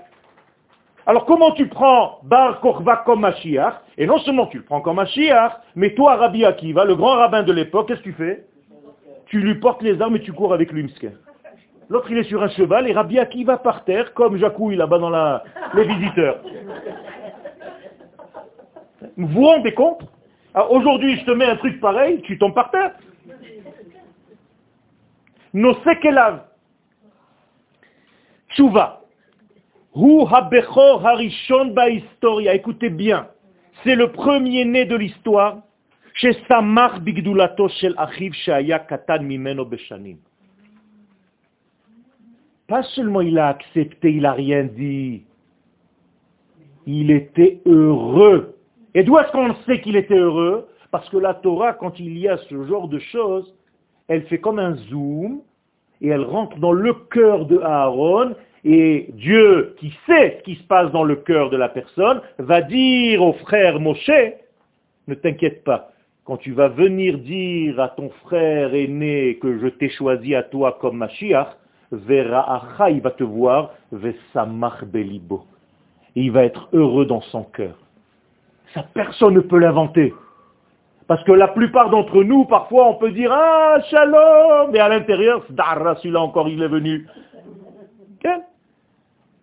[1.06, 4.96] Alors comment tu prends Bar Korva comme Mashiach Et non seulement tu le prends comme
[4.96, 8.46] Mashiach, mais toi, Rabbi Akiva, le grand rabbin de l'époque, qu'est-ce que tu fais
[9.26, 10.92] Tu lui portes les armes et tu cours avec lui,
[11.90, 15.10] L'autre, il est sur un cheval et Rabbi Akiva par terre, comme Jacouille là-bas dans
[15.10, 15.44] la...
[15.74, 16.38] les visiteurs.
[19.18, 20.00] Vous vous rendez compte?
[20.70, 22.92] Aujourd'hui, je te mets un truc pareil, tu tombes par terre.
[25.54, 26.40] Nos sekelav.
[28.50, 29.00] Tchouva.
[29.94, 32.54] Hu habechor harishon ba historia.
[32.54, 33.28] Écoutez bien.
[33.84, 35.62] C'est le premier né de l'histoire.
[36.48, 40.18] Samach bigdulato shel achiv shaya katan mimeno beshanim.
[42.66, 45.24] Pas seulement il a accepté, il n'a rien dit.
[46.86, 48.56] Il était heureux.
[48.94, 50.68] Et d'où est-ce qu'on sait qu'il était heureux?
[50.90, 53.54] Parce que la Torah, quand il y a ce genre de choses,
[54.08, 55.40] elle fait comme un zoom
[56.00, 60.62] et elle rentre dans le cœur de Aaron et Dieu, qui sait ce qui se
[60.64, 64.10] passe dans le cœur de la personne, va dire au frère Moshe,
[65.06, 65.92] ne t'inquiète pas,
[66.24, 70.78] quand tu vas venir dire à ton frère aîné que je t'ai choisi à toi
[70.80, 71.48] comme Mashiach,
[71.92, 75.44] Vera il va te voir, Vesamach Belibo.
[76.14, 77.76] il va être heureux dans son cœur.
[78.72, 80.14] Ça, personne ne peut l'inventer.
[81.07, 85.43] Parce que la plupart d'entre nous, parfois, on peut dire Ah, shalom Mais à l'intérieur,
[85.47, 87.07] celui-là encore, il est venu.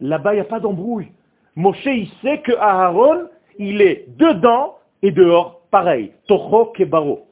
[0.00, 1.08] Là-bas, il n'y a pas d'embrouille.
[1.56, 6.12] Moshe, il sait que Aaron, il est dedans et dehors, pareil.
[6.28, 7.26] Toho kebaro.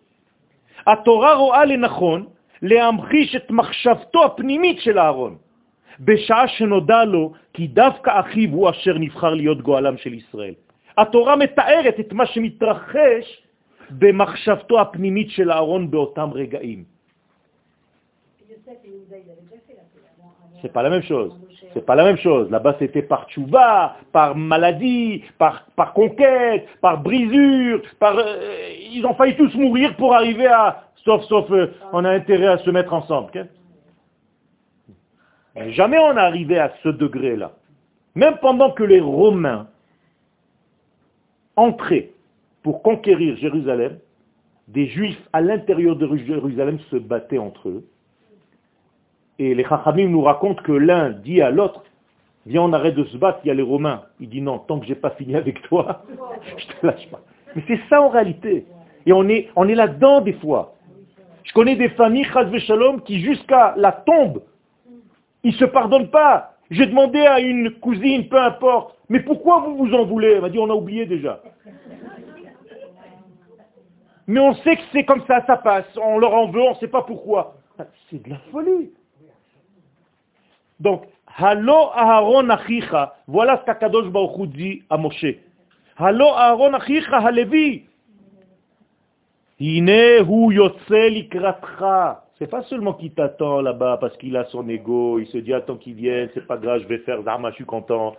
[1.05, 2.27] Torah ro'a le nachon,
[2.65, 5.37] להמחיש את מחשבתו הפנימית של אהרון,
[6.01, 10.55] בשעה שנודע לו כי דווקא אחיו הוא אשר נבחר להיות גואלם של ישראל.
[10.99, 13.43] התורה מתארת את מה שמתרחש
[13.91, 16.85] במחשבתו הפנימית של אהרון באותם רגעים.
[20.63, 21.39] C'est pas la même chose.
[21.75, 22.51] C'est pas la même chose.
[22.51, 29.13] Là-bas, c'était par tchouva, par maladie, par, par conquête, par brisure, par, euh, ils ont
[29.15, 32.95] failli tous mourir pour arriver à, sauf, sauf, euh, on a intérêt à se mettre
[32.95, 33.31] ensemble.
[35.69, 37.53] Jamais on est arrivé à ce degré-là.
[38.15, 39.69] Même pendant que les Romains
[41.57, 42.11] entraient
[42.64, 44.00] pour conquérir Jérusalem,
[44.68, 47.86] des Juifs à l'intérieur de Jérusalem se battaient entre eux.
[49.40, 51.84] Et les Chachamim nous racontent que l'un dit à l'autre,
[52.46, 54.04] viens on arrête de se battre, il y a les Romains.
[54.20, 56.04] Il dit non, tant que j'ai pas fini avec toi,
[56.58, 57.22] je te lâche pas.
[57.56, 58.66] Mais c'est ça en réalité.
[59.06, 60.76] Et on est, on est là-dedans des fois.
[61.44, 62.28] Je connais des familles,
[62.60, 64.44] Shalom, qui jusqu'à la tombe,
[65.44, 66.54] ils ne se pardonnent pas.
[66.70, 70.34] J'ai demandé à une cousine, peu importe, mais pourquoi vous vous en voulez?
[70.34, 71.42] Elle m'a dit, on a oublié déjà.
[74.30, 75.88] Mais on sait que c'est comme ça, ça passe.
[75.98, 77.56] On leur en veut, on ne sait pas pourquoi.
[78.12, 78.92] C'est de la folie.
[80.80, 85.26] Donc, Halo Aharon Achicha, voilà ce qu'Akadosh Baruch dit à Moshe.
[85.98, 87.86] Halo Aharon Achicha Halevi,
[92.38, 95.78] c'est pas seulement qu'il t'attend là-bas parce qu'il a son ego, il se dit attends
[95.78, 98.16] qu'il vienne, c'est pas grave, je vais faire Zama, je suis content.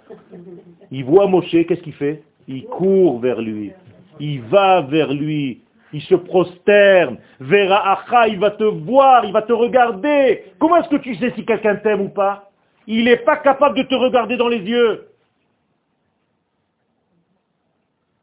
[0.90, 2.24] Il voit Moshe, qu'est-ce qu'il fait?
[2.48, 3.72] Il court vers lui,
[4.18, 9.42] il va vers lui, il se prosterne, verra Acha, il va te voir, il va
[9.42, 10.44] te regarder.
[10.58, 12.50] Comment est-ce que tu sais si quelqu'un t'aime ou pas?
[12.86, 15.08] Il n'est pas capable de te regarder dans les yeux.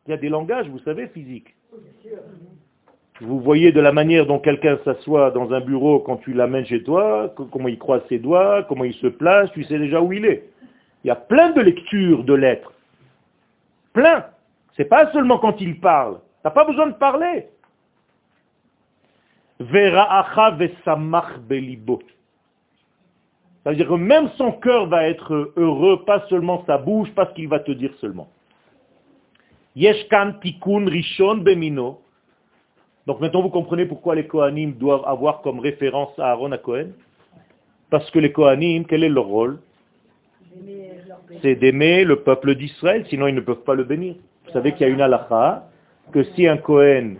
[0.06, 1.53] Il y a des langages, vous savez, physiques.
[3.19, 6.84] Vous voyez de la manière dont quelqu'un s'assoit dans un bureau quand tu l'amènes chez
[6.84, 10.25] toi, comment il croise ses doigts, comment il se place, tu sais déjà où il
[10.25, 10.49] est.
[11.03, 12.73] Il y a plein de lectures de lettres.
[13.93, 14.25] Plein.
[14.75, 16.15] C'est pas seulement quand il parle.
[16.15, 17.47] Tu n'as pas besoin de parler.
[21.48, 22.00] Belibo.
[23.63, 27.50] C'est-à-dire que même son cœur va être heureux, pas seulement sa bouche, pas ce qu'il
[27.50, 28.30] va te dire seulement.
[29.76, 32.00] Yeshkan tikun rishon bemino.
[33.06, 36.92] Donc maintenant vous comprenez pourquoi les Kohanim doivent avoir comme référence à Aaron à Cohen.
[37.90, 39.60] Parce que les Kohanim, quel est leur rôle?
[41.42, 44.15] C'est d'aimer le peuple d'Israël, sinon ils ne peuvent pas le bénir.
[44.46, 45.67] Vous savez qu'il y a une halakha,
[46.12, 47.17] que si un Kohen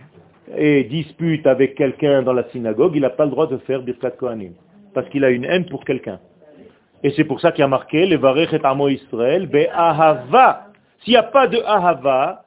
[0.56, 4.12] est dispute avec quelqu'un dans la synagogue, il n'a pas le droit de faire Birkat
[4.12, 4.52] Kohanim.
[4.94, 6.20] Parce qu'il a une haine pour quelqu'un.
[7.02, 10.66] Et c'est pour ça qu'il y a marqué, le Varech Amo Israël, Ahava.
[11.00, 12.44] S'il n'y a pas de Ahava,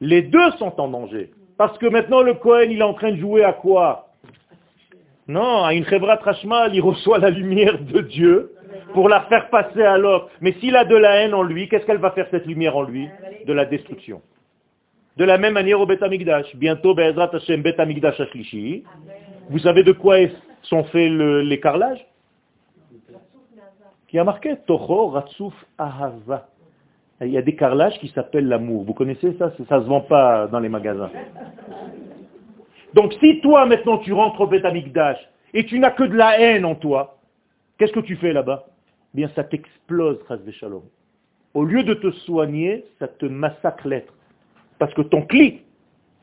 [0.00, 1.30] les deux sont en danger.
[1.58, 4.08] Parce que maintenant le Cohen, il est en train de jouer à quoi?
[5.28, 8.52] Non, à une Chevrat Rashmal, il reçoit la lumière de Dieu
[8.94, 10.28] pour la faire passer à l'autre.
[10.40, 12.82] Mais s'il a de la haine en lui, qu'est-ce qu'elle va faire cette lumière en
[12.82, 13.08] lui?
[13.46, 14.22] De la destruction.
[15.16, 15.98] De la même manière au Bet
[16.54, 18.84] Bientôt, Be'ezrat Hashem Bet Amigdash Ashlishi.
[19.48, 20.18] Vous savez de quoi
[20.62, 22.04] sont faits les carrelages
[24.08, 24.56] Qui a marqué?
[24.66, 26.48] Toho Ratsouf Ahava.
[27.22, 28.84] Il y a des carrelages qui s'appellent l'amour.
[28.84, 29.52] Vous connaissez ça?
[29.68, 31.10] Ça ne se vend pas dans les magasins.
[32.92, 35.18] Donc si toi maintenant tu rentres au Betamikdash
[35.54, 37.18] et tu n'as que de la haine en toi,
[37.78, 38.66] qu'est-ce que tu fais là-bas?
[38.68, 40.18] Eh Bien ça t'explose,
[40.50, 40.82] Shalom.
[41.54, 44.12] Au lieu de te soigner, ça te massacre l'être.
[44.78, 45.64] Parce que ton clic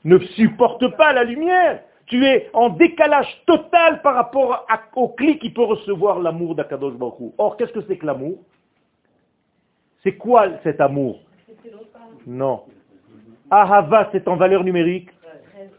[0.04, 1.82] ne supporte pas la lumière.
[2.06, 7.34] Tu es en décalage total par rapport au clic qui peut recevoir l'amour d'Akadosh Baruch
[7.38, 8.38] Or, qu'est-ce que c'est que l'amour?
[10.04, 11.22] C'est quoi cet amour?
[12.28, 12.64] Non.
[13.50, 15.10] Ahava, c'est en valeur numérique?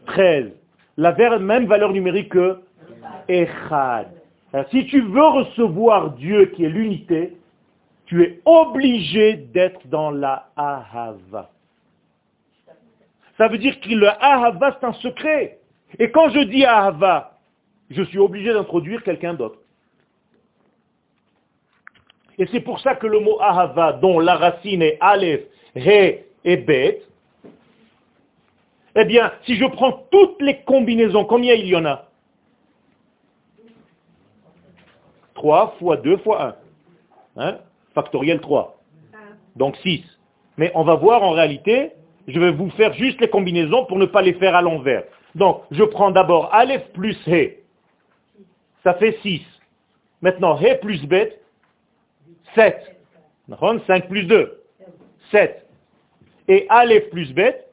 [0.07, 0.51] 13.
[0.97, 2.59] La même valeur numérique que
[3.27, 4.07] Echad.
[4.71, 7.37] Si tu veux recevoir Dieu qui est l'unité,
[8.05, 11.49] tu es obligé d'être dans la Ahava.
[13.37, 15.59] Ça veut dire que le Ahava, c'est un secret.
[15.99, 17.37] Et quand je dis Ahava,
[17.89, 19.59] je suis obligé d'introduire quelqu'un d'autre.
[22.37, 25.41] Et c'est pour ça que le mot Ahava, dont la racine est Aleph,
[25.75, 27.01] He et Bet,
[28.97, 32.07] eh bien, si je prends toutes les combinaisons, combien il y en a?
[35.35, 36.57] 3 fois 2 fois
[37.35, 37.43] 1.
[37.43, 37.57] Hein?
[37.93, 38.81] Factoriel 3.
[39.57, 40.01] Donc 6.
[40.57, 41.91] Mais on va voir en réalité,
[42.27, 45.03] je vais vous faire juste les combinaisons pour ne pas les faire à l'envers.
[45.35, 47.57] Donc, je prends d'abord Aleph plus He.
[48.83, 49.41] Ça fait 6.
[50.21, 51.39] Maintenant, He plus Bet,
[52.55, 52.95] 7.
[53.87, 54.61] 5 plus 2,
[55.31, 55.67] 7.
[56.47, 57.65] Et Aleph plus Bet,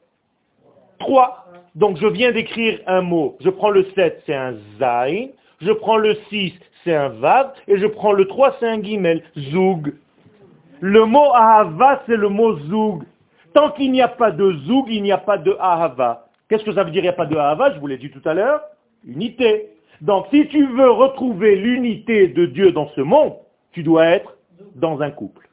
[0.99, 1.39] 3.
[1.75, 3.37] Donc je viens d'écrire un mot.
[3.41, 5.27] Je prends le 7, c'est un Zain.
[5.61, 7.53] Je prends le 6, c'est un Vav.
[7.67, 9.23] Et je prends le 3, c'est un Gimel.
[9.37, 9.93] Zoug.
[10.81, 13.03] Le mot Ahava, c'est le mot Zoug.
[13.53, 16.27] Tant qu'il n'y a pas de Zoug, il n'y a pas de Ahava.
[16.49, 18.09] Qu'est-ce que ça veut dire il n'y a pas de Ahava Je vous l'ai dit
[18.09, 18.61] tout à l'heure.
[19.05, 19.69] Unité.
[20.01, 23.35] Donc si tu veux retrouver l'unité de Dieu dans ce monde,
[23.71, 24.35] tu dois être
[24.75, 25.47] dans un couple.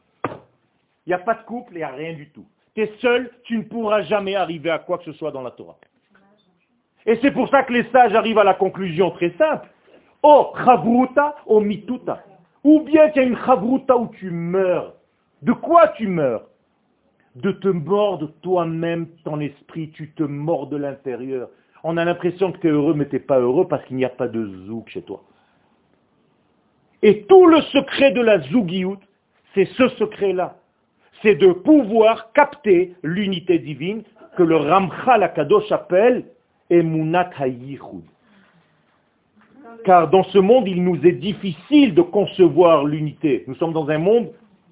[1.07, 2.45] Il n'y a pas de couple, il n'y a rien du tout.
[2.75, 5.51] Tu es seul, tu ne pourras jamais arriver à quoi que ce soit dans la
[5.51, 5.77] Torah.
[7.07, 9.69] Et c'est pour ça que les sages arrivent à la conclusion très simple.
[10.23, 12.23] Oh, chavruta, oh mituta.
[12.63, 14.95] Ou bien qu'il y a une chavruta où tu meurs.
[15.43, 16.50] De quoi tu meurs?
[17.37, 21.49] De te mordre toi-même, ton esprit, tu te mords de l'intérieur.
[21.85, 24.05] On a l'impression que tu es heureux, mais tu n'es pas heureux parce qu'il n'y
[24.05, 25.23] a pas de zouk chez toi.
[27.03, 28.99] Et tout le secret de la zougiout,
[29.55, 30.61] c'est ce secret-là
[31.23, 34.03] c'est de pouvoir capter l'unité divine
[34.37, 36.25] que le Ramchal Akadosh appelle
[36.71, 38.05] Emunat HaYichud.
[39.85, 43.45] Car dans ce monde, il nous est difficile de concevoir l'unité.
[43.47, 44.31] Nous sommes dans un monde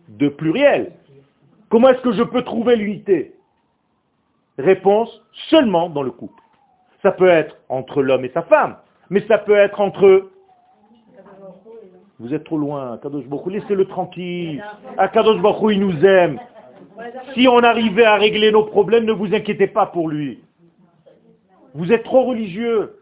[0.09, 0.93] de pluriel.
[1.69, 3.35] Comment est-ce que je peux trouver l'unité?
[4.59, 6.43] Réponse, seulement dans le couple.
[7.03, 8.77] Ça peut être entre l'homme et sa femme,
[9.11, 10.31] mais ça peut être entre
[12.19, 12.95] vous êtes trop loin.
[12.95, 14.65] Akadosh laissez-le tranquille.
[14.97, 16.41] Akadosh Baruch il nous aime.
[17.35, 20.43] Si on arrivait à régler nos problèmes, ne vous inquiétez pas pour lui.
[21.75, 22.97] Vous êtes trop religieux.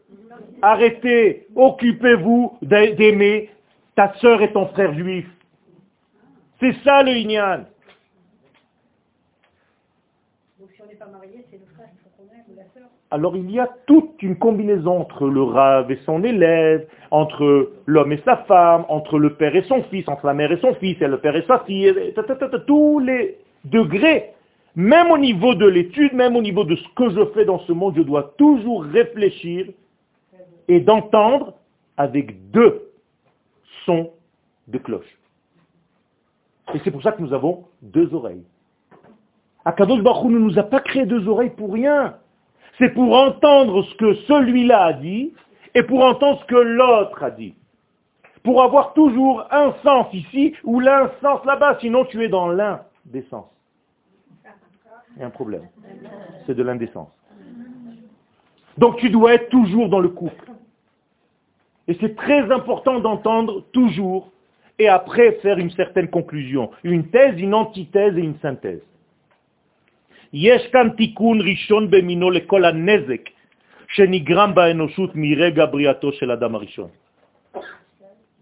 [0.60, 1.46] Arrêtez.
[1.56, 3.50] Occupez-vous d'aimer
[3.94, 5.26] ta sœur et ton frère juif.
[6.60, 7.64] C'est ça le Inyan.
[10.60, 10.75] Donc si
[13.10, 18.12] alors il y a toute une combinaison entre le rave et son élève, entre l'homme
[18.12, 21.00] et sa femme, entre le père et son fils, entre la mère et son fils,
[21.00, 21.94] et le père et sa fille,
[22.66, 24.32] tous les degrés.
[24.74, 27.72] Même au niveau de l'étude, même au niveau de ce que je fais dans ce
[27.72, 29.68] monde, je dois toujours réfléchir
[30.68, 31.54] et d'entendre
[31.96, 32.90] avec deux
[33.84, 34.10] sons
[34.66, 35.18] de cloche.
[36.74, 38.44] Et c'est pour ça que nous avons deux oreilles.
[39.66, 42.14] Akadosh Baruch ne nous a pas créé deux oreilles pour rien
[42.78, 45.32] c'est pour entendre ce que celui-là a dit
[45.74, 47.54] et pour entendre ce que l'autre a dit.
[48.42, 52.82] Pour avoir toujours un sens ici ou l'un sens là-bas, sinon tu es dans l'un
[53.04, 53.46] des sens.
[55.16, 55.68] Il y a un problème.
[56.46, 57.08] C'est de l'indécence.
[58.76, 60.52] Donc tu dois être toujours dans le couple.
[61.88, 64.30] Et c'est très important d'entendre toujours
[64.78, 66.70] et après faire une certaine conclusion.
[66.84, 68.82] Une thèse, une antithèse et une synthèse.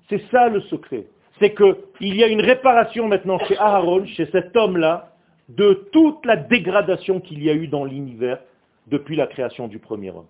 [0.08, 1.06] C'est ça le secret.
[1.40, 5.10] C'est qu'il y a une réparation maintenant chez Aharon, chez cet homme-là,
[5.48, 8.38] de toute la dégradation qu'il y a eu dans l'univers
[8.86, 10.26] depuis la création du premier homme.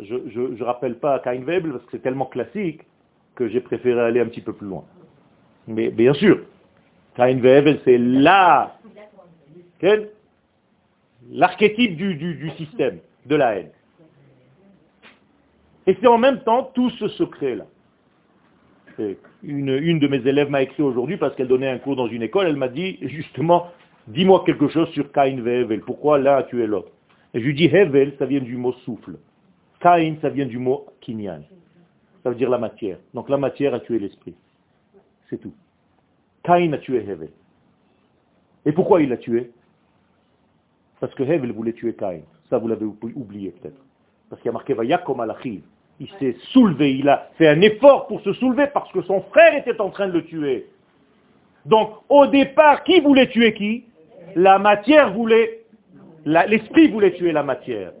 [0.00, 2.82] Je ne rappelle pas Cain Webel parce que c'est tellement classique,
[3.36, 4.84] que j'ai préféré aller un petit peu plus loin.
[5.68, 6.40] Mais bien sûr,
[7.14, 8.72] Cain Vevel, c'est la
[11.30, 13.70] L'archétype du, système de la haine.
[15.86, 17.66] Et c'est en même temps tout ce secret-là.
[19.42, 22.22] Une, une, de mes élèves m'a écrit aujourd'hui parce qu'elle donnait un cours dans une
[22.22, 23.70] école, elle m'a dit justement,
[24.08, 26.90] dis-moi quelque chose sur Cain et Hevel, pourquoi l'un a tué l'autre?
[27.34, 29.18] Et je lui dis, Hevel, ça vient du mot souffle.
[29.80, 31.42] Cain, ça vient du mot kinyan.
[32.26, 32.98] Ça veut dire la matière.
[33.14, 34.34] Donc la matière a tué l'esprit.
[35.30, 35.54] C'est tout.
[36.42, 37.30] Cain a tué Hevel.
[38.64, 39.52] Et pourquoi il l'a tué?
[40.98, 42.22] Parce que Hevel voulait tuer Cain.
[42.50, 43.80] Ça, vous l'avez oublié peut-être.
[44.28, 45.62] Parce qu'il y a marqué Vayakom Alachiv
[46.00, 49.56] il s'est soulevé, il a fait un effort pour se soulever parce que son frère
[49.56, 50.66] était en train de le tuer.
[51.64, 53.84] Donc, au départ, qui voulait tuer qui?
[54.34, 55.62] La matière voulait,
[56.24, 57.92] l'esprit voulait tuer la matière.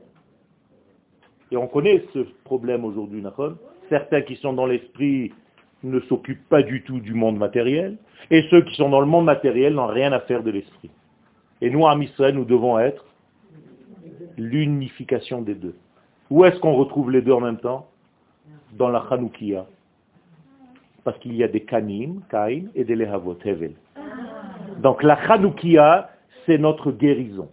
[1.52, 3.22] Et on connaît ce problème aujourd'hui,
[3.88, 5.32] Certains qui sont dans l'esprit
[5.82, 7.96] ne s'occupent pas du tout du monde matériel,
[8.30, 10.90] et ceux qui sont dans le monde matériel n'ont rien à faire de l'esprit.
[11.60, 13.04] Et nous, à Israël, nous devons être
[14.36, 15.76] l'unification des deux.
[16.30, 17.86] Où est-ce qu'on retrouve les deux en même temps?
[18.72, 19.66] Dans la Hanoukia.
[21.04, 23.74] Parce qu'il y a des Kanim, Kain, et des Lehavot, Hevel.
[24.82, 26.10] Donc la Hanoukia,
[26.44, 27.48] c'est notre guérison.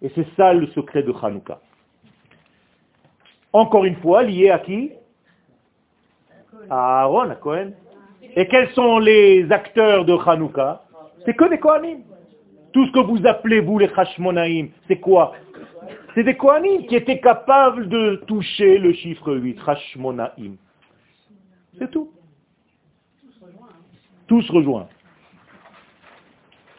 [0.00, 1.60] Et c'est ça le secret de Hanouka.
[3.52, 4.92] Encore une fois, lié à qui?
[6.70, 7.72] Aaron, Cohen.
[8.36, 10.82] Et quels sont les acteurs de Hanouka?
[11.24, 12.00] C'est que des Kohanim.
[12.72, 15.32] Tout ce que vous appelez, vous, les Hashmonaïm, c'est quoi?
[16.14, 20.56] C'est des Kohanim qui étaient capables de toucher le chiffre 8, Hashmonaim.
[21.78, 22.10] C'est tout.
[24.26, 24.88] Tous rejoints.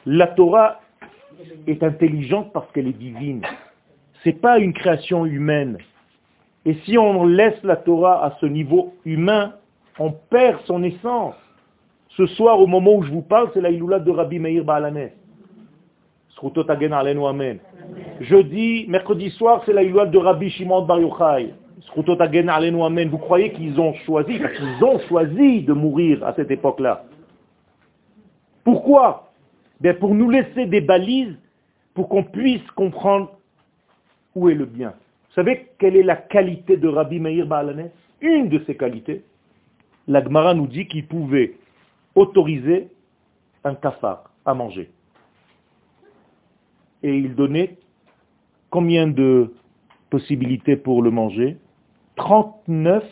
[0.06, 0.80] La Torah
[1.68, 3.42] est intelligente parce qu'elle est divine.
[4.24, 5.78] Ce n'est pas une création humaine.
[6.66, 9.56] Et si on laisse la Torah à ce niveau humain,
[10.00, 11.36] on perd son essence.
[12.10, 15.12] Ce soir, au moment où je vous parle, c'est la Iloula de Rabbi Meir Baalanes.
[16.42, 17.60] Amen.
[18.22, 21.54] Jeudi, mercredi soir, c'est la Ilouad de Rabbi Shimon Bar Yochai.
[21.96, 27.04] Vous croyez qu'ils ont choisi, parce qu'ils ont choisi de mourir à cette époque-là.
[28.64, 29.32] Pourquoi?
[29.82, 31.38] Ben Pour nous laisser des balises
[31.94, 33.32] pour qu'on puisse comprendre
[34.36, 34.90] où est le bien.
[35.30, 37.90] Vous savez quelle est la qualité de Rabbi Meir Baalanes
[38.22, 39.24] Une de ses qualités.
[40.10, 41.56] La Gemara nous dit qu'il pouvait
[42.16, 42.90] autoriser
[43.64, 44.90] un cafard à manger.
[47.04, 47.78] Et il donnait
[48.72, 49.54] Combien de
[50.10, 51.58] possibilités pour le manger?
[52.18, 53.04] 39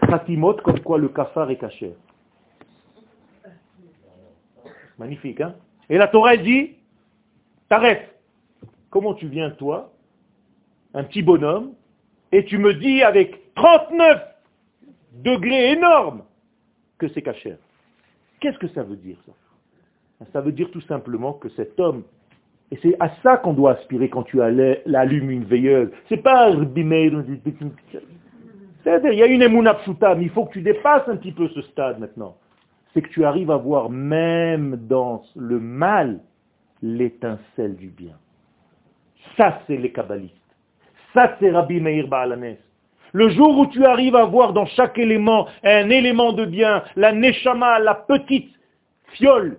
[0.00, 1.94] khatimot, comme quoi le cafard est caché.
[4.98, 5.54] Magnifique, hein?
[5.90, 6.72] Et la Torah dit,
[7.68, 8.18] t'arrêtes.
[8.90, 9.92] Comment tu viens, toi,
[10.94, 11.72] un petit bonhomme,
[12.30, 14.31] et tu me dis avec 39
[15.12, 16.22] degrés énormes
[16.98, 17.56] que c'est caché
[18.40, 19.32] Qu'est-ce que ça veut dire, ça?
[20.32, 22.04] Ça veut dire tout simplement que cet homme
[22.72, 25.90] et c'est à ça qu'on doit aspirer quand tu allumes une veilleuse.
[26.08, 26.50] C'est pas
[28.82, 29.78] C'est-à-dire, il y a une émouna
[30.16, 32.34] mais il faut que tu dépasses un petit peu ce stade maintenant.
[32.94, 36.20] C'est que tu arrives à voir même dans le mal
[36.80, 38.16] l'étincelle du bien.
[39.36, 40.34] Ça, c'est les kabbalistes.
[41.12, 42.56] Ça, c'est Rabbi Meir Baalanes.
[43.12, 47.12] Le jour où tu arrives à voir dans chaque élément un élément de bien, la
[47.12, 48.52] neshama, la petite
[49.14, 49.58] fiole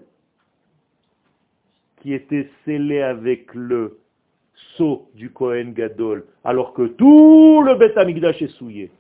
[2.02, 4.00] qui était scellé avec le
[4.76, 8.92] sceau du Kohen Gadol, alors que tout le Beth Amigdash est souillé.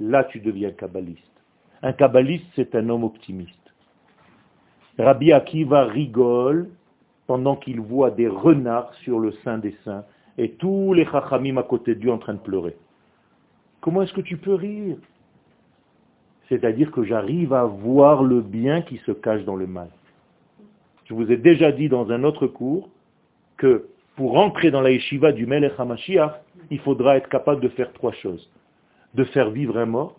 [0.00, 1.22] Là, tu deviens kabbaliste.
[1.82, 3.52] Un kabbaliste, c'est un homme optimiste.
[4.98, 6.70] Rabbi Akiva rigole
[7.26, 10.04] pendant qu'il voit des renards sur le sein des saints
[10.38, 12.76] et tous les chachamim à côté de lui en train de pleurer.
[13.84, 14.96] Comment est-ce que tu peux rire?
[16.48, 19.90] C'est-à-dire que j'arrive à voir le bien qui se cache dans le mal.
[21.04, 22.88] Je vous ai déjà dit dans un autre cours
[23.58, 26.32] que pour entrer dans la yeshiva du Melech HaMashiach,
[26.70, 28.50] il faudra être capable de faire trois choses.
[29.12, 30.16] De faire vivre un mort,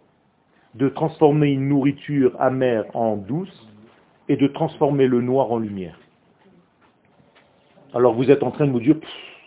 [0.76, 3.68] de transformer une nourriture amère en douce,
[4.30, 6.00] et de transformer le noir en lumière.
[7.96, 8.98] Alors vous êtes en train de vous dire,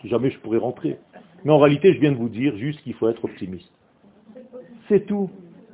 [0.03, 0.97] jamais je pourrais rentrer.
[1.45, 3.71] Mais en réalité, je viens de vous dire juste qu'il faut être optimiste.
[4.89, 5.29] C'est tout.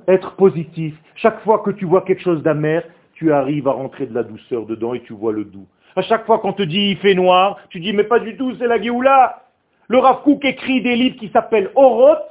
[0.08, 0.96] Être positif.
[1.16, 4.66] Chaque fois que tu vois quelque chose d'amer, tu arrives à rentrer de la douceur
[4.66, 5.66] dedans et tu vois le doux.
[5.96, 8.54] À chaque fois qu'on te dit il fait noir, tu dis mais pas du tout,
[8.58, 9.42] c'est la Géoula.
[9.88, 12.22] Le Rav écrit des livres qui s'appellent Oroth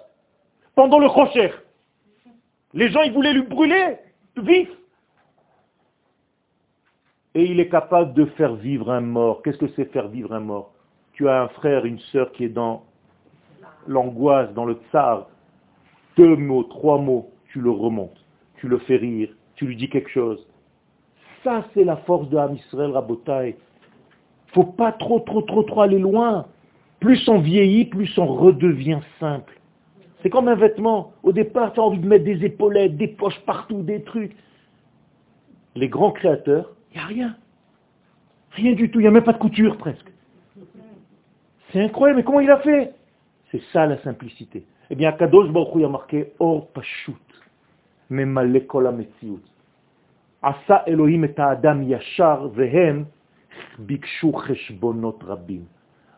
[0.74, 1.50] pendant le Rocher.
[2.74, 3.96] Les gens, ils voulaient lui brûler,
[4.36, 4.68] vif.
[7.36, 9.42] Et il est capable de faire vivre un mort.
[9.42, 10.72] Qu'est-ce que c'est faire vivre un mort?
[11.12, 12.84] Tu as un frère, une sœur qui est dans
[13.86, 15.28] l'angoisse, dans le tsar.
[16.16, 18.24] Deux mots, trois mots, tu le remontes.
[18.56, 20.46] Tu le fais rire, tu lui dis quelque chose.
[21.42, 23.56] Ça, c'est la force de Ham Israël Rabotai.
[24.48, 26.46] faut pas trop, trop, trop, trop aller loin.
[27.00, 29.60] Plus on vieillit, plus on redevient simple.
[30.22, 31.12] C'est comme un vêtement.
[31.22, 34.34] Au départ, tu as envie de mettre des épaulettes, des poches partout, des trucs.
[35.74, 37.36] Les grands créateurs, il n'y a rien.
[38.52, 40.10] Rien du tout, il n'y a même pas de couture presque.
[41.72, 42.94] C'est incroyable, mais comment il a fait?
[43.50, 44.64] C'est ça la simplicité.
[44.90, 45.16] Eh bien,
[45.88, 46.68] marqué Or.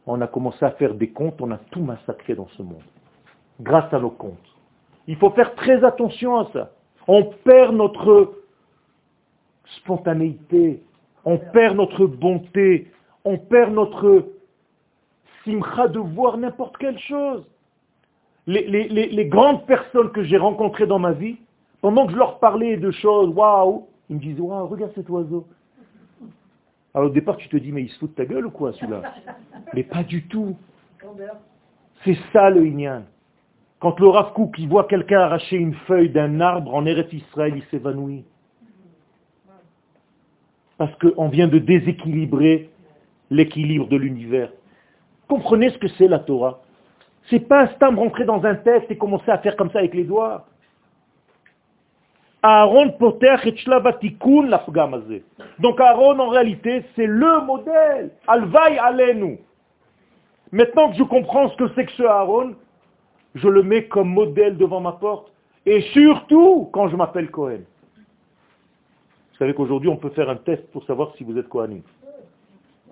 [0.08, 2.82] On a commencé à faire des comptes, on a tout massacré dans ce monde.
[3.60, 4.36] Grâce à nos comptes.
[5.06, 6.72] Il faut faire très attention à ça.
[7.06, 8.34] On perd notre
[9.76, 10.82] spontanéité,
[11.24, 12.90] on perd notre bonté,
[13.24, 14.26] on perd notre
[15.44, 17.46] simcha de voir n'importe quelle chose.
[18.46, 21.36] Les, grandes personnes que j'ai rencontrées dans ma vie,
[21.80, 25.46] pendant que je leur parlais de choses, waouh, ils me disaient, waouh, regarde cet oiseau.
[26.94, 28.72] Alors au départ, tu te dis, mais il se fout de ta gueule ou quoi
[28.72, 29.02] celui-là?
[29.74, 30.56] Mais pas du tout.
[32.04, 33.02] C'est ça le Inyan.
[33.80, 37.64] Quand le Rav il voit quelqu'un arracher une feuille d'un arbre en Eretz Israël, il
[37.64, 38.24] s'évanouit.
[40.78, 42.70] Parce qu'on vient de déséquilibrer
[43.30, 44.50] l'équilibre de l'univers.
[45.28, 46.62] Comprenez ce que c'est la Torah?
[47.28, 50.04] C'est pas stam rentrer dans un texte et commencer à faire comme ça avec les
[50.04, 50.46] doigts.
[52.42, 55.24] Aaron poter et
[55.58, 58.12] Donc Aaron, en réalité, c'est le modèle.
[58.28, 59.40] Alvaï alenu.
[60.52, 62.54] Maintenant que je comprends ce que c'est que ce Aaron,
[63.34, 65.32] je le mets comme modèle devant ma porte.
[65.64, 67.62] Et surtout quand je m'appelle Cohen.
[69.32, 71.82] Vous savez qu'aujourd'hui, on peut faire un test pour savoir si vous êtes Kohanim.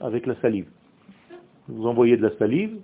[0.01, 0.69] Avec la salive.
[1.69, 2.77] Vous envoyez de la salive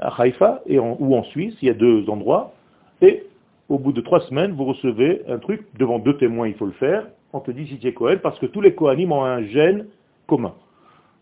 [0.00, 2.52] à Haïfa et ou en Suisse, il y a deux endroits,
[3.02, 3.24] et
[3.68, 6.72] au bout de trois semaines, vous recevez un truc, devant deux témoins il faut le
[6.72, 9.42] faire, on te dit si tu es Kohen, parce que tous les Kohanim ont un
[9.44, 9.86] gène
[10.26, 10.54] commun.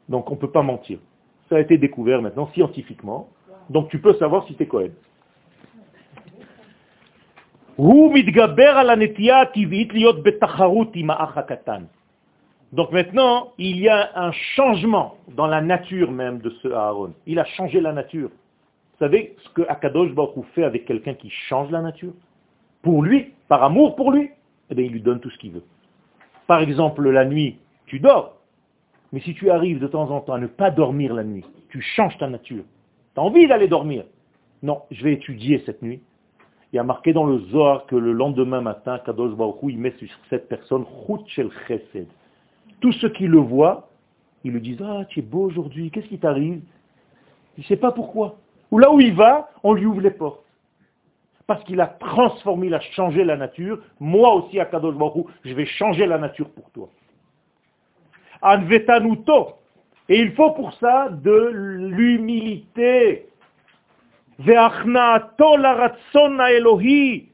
[0.09, 0.99] Donc on ne peut pas mentir.
[1.49, 3.29] Ça a été découvert maintenant scientifiquement,
[3.69, 4.93] donc tu peux savoir si tu es Kohen.
[12.73, 17.13] Donc maintenant, il y a un changement dans la nature même de ce Aaron.
[17.27, 18.31] Il a changé la nature.
[18.99, 22.13] Vous savez ce que Akadosh Baruch fait avec quelqu'un qui change la nature?
[22.83, 24.31] Pour lui, par amour pour lui,
[24.71, 25.63] eh bien, il lui donne tout ce qu'il veut.
[26.49, 28.39] Par exemple, la nuit, tu dors.
[29.13, 31.81] Mais si tu arrives de temps en temps à ne pas dormir la nuit, tu
[31.81, 32.65] changes ta nature.
[33.15, 34.05] Tu as envie d'aller dormir.
[34.65, 36.01] Non, je vais étudier cette nuit.
[36.73, 39.93] Il y a marqué dans le Zohar que le lendemain matin, Kadosh Baruch il met
[39.93, 42.09] sur cette personne Chut Shel Chesed.
[42.81, 43.89] Tous ceux qui le voient,
[44.43, 46.61] ils lui disent, ah, tu es beau aujourd'hui, qu'est-ce qui t'arrive?
[47.57, 48.39] Il ne sait pas pourquoi
[48.72, 50.44] Ou là où il va, on lui ouvre les portes.
[51.46, 53.80] Parce qu'il a transformé, il a changé la nature.
[54.00, 56.90] Moi aussi, à Kadosh Baruch je vais changer la nature pour toi.
[58.42, 59.56] Anvetanuto.
[60.10, 63.28] Et il faut pour ça de l'humilité.
[64.40, 67.30] Ve'achnaato laratzon Elohi.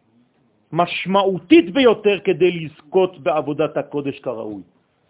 [0.71, 4.61] משמעותית ביותר כדי לזכות בעבודת הקודש כראוי.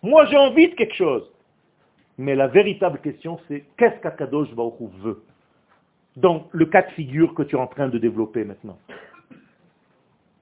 [0.04, 1.30] Moi, j'ai envie de quelque chose.
[2.18, 5.22] Mais la véritable question, c'est qu'est-ce qu'Akadosh Baruch veut
[6.16, 8.78] dans le cas de figure que tu es en train de développer maintenant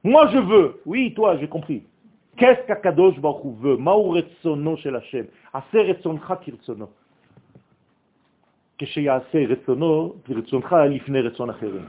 [0.03, 0.81] Moi, je veux.
[0.85, 1.83] Oui, toi, j'ai compris.
[2.37, 5.27] Qu'est-ce qu'Akadosh Baruch veut Ma'uretsono shel Hashem.
[5.53, 6.89] Ase retzoncha kirtsono.
[8.79, 11.85] כשיעשה רצונו, כרצונך לפני רצון אחרים.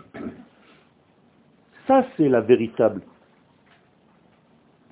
[1.86, 3.02] Ça, c'est la véritable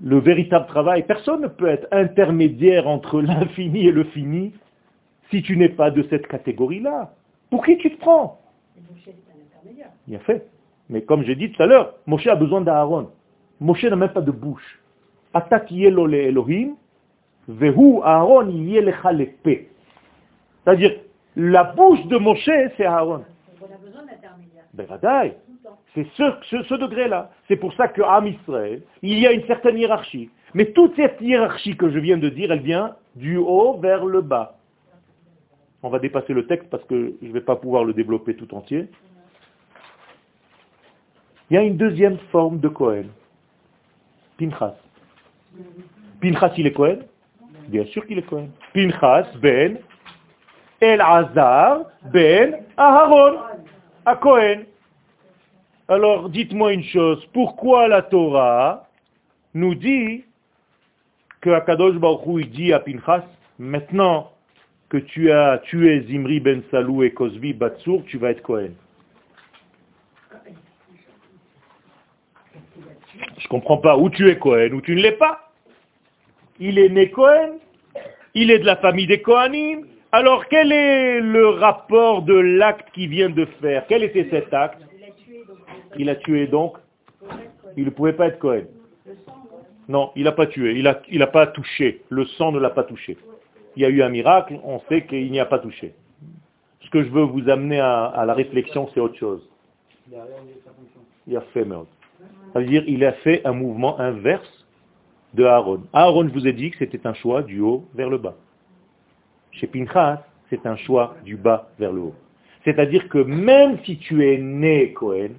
[0.02, 1.04] le véritable travail.
[1.06, 4.52] Personne ne peut être intermédiaire entre l'infini et le fini
[5.30, 7.14] si tu n'es pas de cette catégorie-là.
[7.50, 8.38] Pour qui tu te prends
[10.07, 10.47] Bien fait.
[10.89, 13.09] Mais comme j'ai dit tout à l'heure, Moshe a besoin d'Aaron.
[13.59, 14.79] Moshe n'a même pas de bouche.
[15.33, 16.75] Elohim,
[17.47, 18.47] vehu Aaron
[20.63, 20.99] C'est-à-dire,
[21.35, 23.23] la bouche de Moshe, c'est Aaron.
[23.61, 24.65] On a besoin d'intermédiaire.
[25.93, 27.31] C'est ce, degré-là.
[27.47, 30.29] C'est pour ça qu'à Israël, il y a une certaine hiérarchie.
[30.53, 34.21] Mais toute cette hiérarchie que je viens de dire, elle vient du haut vers le
[34.21, 34.57] bas.
[35.83, 38.53] On va dépasser le texte parce que je ne vais pas pouvoir le développer tout
[38.53, 38.87] entier.
[41.49, 43.05] Il y a une deuxième forme de Cohen.
[44.37, 44.75] Pinchas.
[46.21, 46.99] Pinchas, il est Cohen
[47.67, 48.49] Bien sûr qu'il est Cohen.
[48.73, 49.79] Pinchas ben
[50.79, 53.39] El Azar ben Aharon.
[54.05, 54.63] À Cohen.
[55.87, 58.87] Alors dites-moi une chose, pourquoi la Torah
[59.53, 60.23] nous dit
[61.41, 63.25] que Akadosh Baruch dit à Pinchas,
[63.59, 64.31] maintenant
[64.91, 68.71] que tu as tué Zimri ben Salou et Kozbi Batsour, tu vas être Cohen.
[73.37, 75.49] Je comprends pas où tu es Cohen, ou tu ne l'es pas.
[76.59, 77.53] Il est né Cohen,
[78.33, 79.87] il est de la famille des Kohanim.
[80.11, 83.85] Alors quel est le rapport de l'acte qu'il vient de faire?
[83.87, 84.81] Quel était cet acte?
[85.97, 86.75] Il a tué donc
[87.77, 88.67] Il ne pouvait pas être Kohen.
[89.87, 92.01] Non, il n'a pas tué, il n'a pas touché.
[92.09, 93.17] Le sang ne l'a pas touché.
[93.75, 95.93] Il y a eu un miracle, on sait qu'il n'y a pas touché.
[96.81, 99.47] Ce que je veux vous amener à, la réflexion, c'est autre chose.
[101.27, 101.65] Il a fait.
[102.53, 104.65] Ça veut dire il a fait un mouvement inverse
[105.33, 105.83] de Aaron.
[105.93, 108.35] Aaron, je vous ai dit que c'était un choix du haut vers le bas.
[109.51, 112.15] Chez Pinchas, c'est un choix du bas vers le haut.
[112.65, 115.31] C'est-à-dire que même si tu es né Cohen,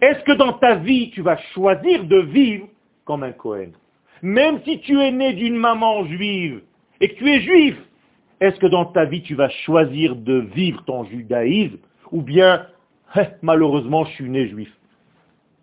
[0.00, 2.68] est-ce que dans ta vie tu vas choisir de vivre
[3.04, 3.70] comme un Cohen?
[4.22, 6.62] Même si tu es né d'une maman juive
[7.00, 7.76] et que tu es juif,
[8.40, 11.78] est-ce que dans ta vie tu vas choisir de vivre ton judaïsme
[12.12, 12.66] ou bien
[13.16, 14.72] eh, malheureusement je suis né juif?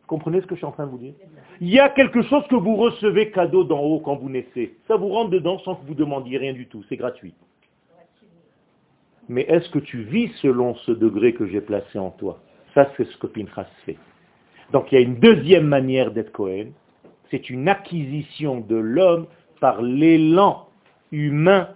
[0.07, 1.13] Comprenez ce que je suis en train de vous dire?
[1.61, 4.75] Il y a quelque chose que vous recevez cadeau d'en haut quand vous naissez.
[4.87, 6.83] Ça vous rentre dedans sans que vous demandiez rien du tout.
[6.89, 7.33] C'est gratuit.
[9.29, 12.39] Mais est-ce que tu vis selon ce degré que j'ai placé en toi?
[12.73, 13.97] Ça, c'est ce que Pinchas fait.
[14.71, 16.71] Donc il y a une deuxième manière d'être Cohen.
[17.31, 19.27] C'est une acquisition de l'homme
[19.61, 20.67] par l'élan
[21.13, 21.69] humain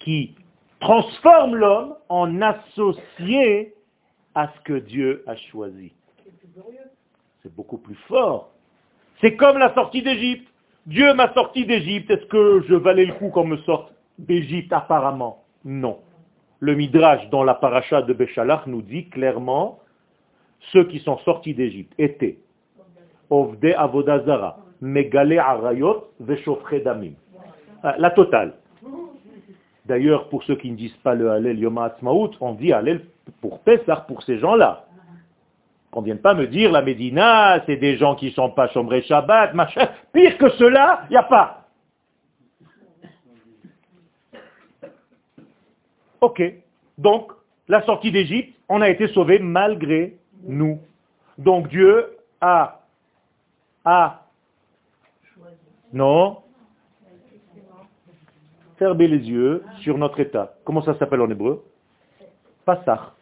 [0.00, 0.34] qui
[0.80, 3.74] transforme l'homme en associé
[4.34, 5.92] à ce que Dieu a choisi.
[7.42, 8.50] C'est beaucoup plus fort.
[9.20, 10.46] C'est comme la sortie d'Égypte.
[10.86, 12.10] Dieu m'a sorti d'Égypte.
[12.10, 14.72] Est-ce que je valais le coup qu'on me sorte d'Égypte?
[14.72, 15.98] Apparemment, non.
[16.60, 19.78] Le Midrash dans la paracha de Béchalach nous dit clairement,
[20.72, 22.38] ceux qui sont sortis d'Égypte étaient
[23.30, 26.08] Ovde Avodazara, Megale Arayot,
[26.84, 27.14] Damim.
[27.82, 28.54] Ah, la totale.
[29.86, 33.04] D'ailleurs, pour ceux qui ne disent pas le Hallel Yom Ha'atzmaut, on dit Hallel
[33.40, 34.84] pour Pessah, pour ces gens-là.
[35.90, 38.68] Qu'on ne vienne pas me dire la Médina, c'est des gens qui ne sont pas
[38.68, 39.88] Shomrei Shabbat, machin.
[40.12, 41.64] Pire que cela, il n'y a pas.
[46.20, 46.42] Ok.
[46.98, 47.32] Donc,
[47.68, 50.80] la sortie d'Égypte, on a été sauvé malgré nous.
[51.38, 52.80] Donc Dieu a,
[53.84, 54.22] a,
[55.92, 56.38] non,
[58.78, 60.54] fermé les yeux sur notre état.
[60.64, 61.64] Comment ça s'appelle en hébreu?
[62.64, 63.12] Passach.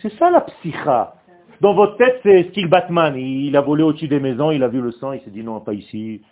[0.00, 1.14] C'est ça la psycha.
[1.60, 3.16] Dans votre tête, c'est style Batman.
[3.16, 5.60] Il a volé au-dessus des maisons, il a vu le sang, il s'est dit non,
[5.60, 6.22] pas ici.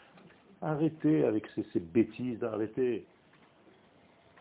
[0.60, 3.04] Arrêtez avec ces, bêtises, arrêtez.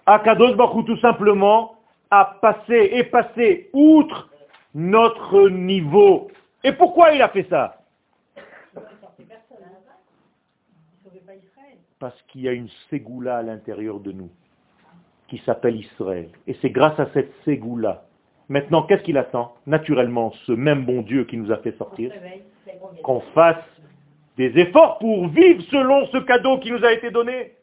[0.06, 1.76] Akadosh Baruch tout simplement
[2.10, 4.30] a passé et passé outre
[4.76, 6.30] notre niveau.
[6.64, 7.81] Et pourquoi il a fait ça?
[12.02, 14.32] Parce qu'il y a une ségoula à l'intérieur de nous
[15.28, 16.30] qui s'appelle Israël.
[16.48, 18.04] Et c'est grâce à cette ségoula
[18.50, 22.12] Maintenant, qu'est-ce qu'il attend Naturellement, ce même bon Dieu qui nous a fait sortir,
[23.02, 23.64] qu'on fasse
[24.36, 27.54] des efforts pour vivre selon ce cadeau qui nous a été donné.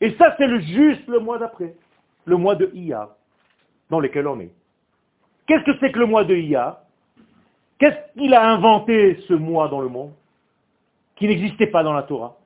[0.00, 1.74] Et ça, c'est le juste le mois d'après,
[2.24, 3.10] le mois de Iyar,
[3.90, 4.52] dans lequel on est.
[5.46, 6.80] Qu'est-ce que c'est que le mois de Iyar
[7.78, 10.12] Qu'est-ce qu'il a inventé ce mois dans le monde
[11.16, 12.38] qui n'existait pas dans la Torah?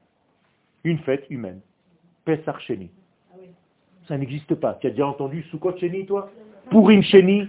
[0.85, 1.61] Une fête humaine.
[2.25, 2.91] Pesach Sheni.
[4.09, 4.75] Ça n'existe pas.
[4.75, 6.31] Tu as déjà entendu Sukkot Sheni, toi?
[6.71, 7.49] Purim Sheni.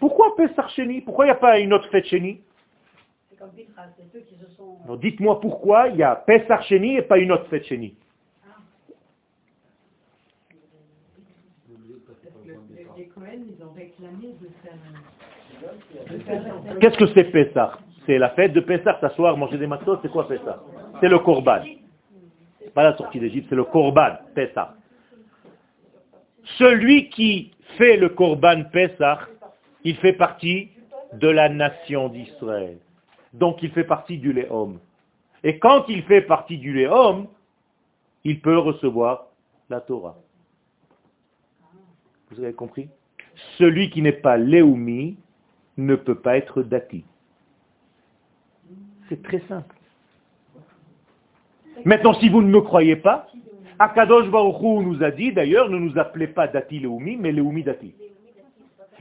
[0.00, 2.40] Pourquoi Pesach Pourquoi il n'y a pas une autre fête Sheni?
[5.00, 7.94] Dites-moi pourquoi il y a Pesach et pas une autre fête Sheni.
[16.80, 20.26] Qu'est-ce que c'est Pessah C'est la fête de Pessah, s'asseoir, manger des matos, c'est quoi
[20.28, 20.62] Pessah
[21.02, 21.64] C'est le Korban.
[22.74, 24.76] Pas la sortie d'Égypte, c'est le Korban, Pessah.
[26.58, 29.18] Celui qui fait le Korban Pesach,
[29.82, 30.70] il fait partie
[31.14, 32.78] de la nation d'Israël.
[33.32, 34.78] Donc il fait partie du Léhom.
[35.42, 37.26] Et quand il fait partie du Léhom,
[38.22, 39.26] il peut recevoir
[39.70, 40.16] la Torah.
[42.30, 42.88] Vous avez compris?
[43.58, 45.16] Celui qui n'est pas Léoumi
[45.78, 47.04] ne peut pas être Dati.
[49.08, 49.74] C'est très simple.
[51.84, 53.26] Maintenant, si vous ne me croyez pas,
[53.78, 57.94] Akadosh Baruchou nous a dit, d'ailleurs, ne nous appelez pas Dati Leumi, mais Leumi Dati.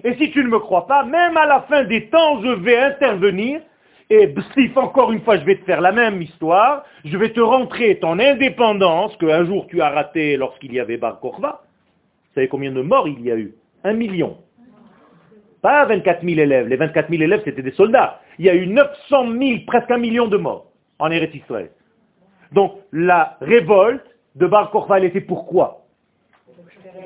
[0.04, 2.78] Et si tu ne me crois pas, même à la fin des temps, je vais
[2.78, 3.62] intervenir,
[4.10, 7.40] et Bsif, encore une fois, je vais te faire la même histoire, je vais te
[7.40, 11.62] rentrer ton indépendance qu'un jour tu as raté lorsqu'il y avait Bar Korva.
[11.64, 13.54] Vous savez combien de morts il y a eu?
[13.84, 14.38] Un million.
[15.62, 16.68] Pas 24 000 élèves.
[16.68, 18.20] Les 24 000 élèves, c'était des soldats.
[18.40, 20.66] Il y a eu 900 000, presque un million de morts
[21.00, 21.70] en Eretz Israël.
[22.52, 25.82] Donc, la révolte de Bar elle était pourquoi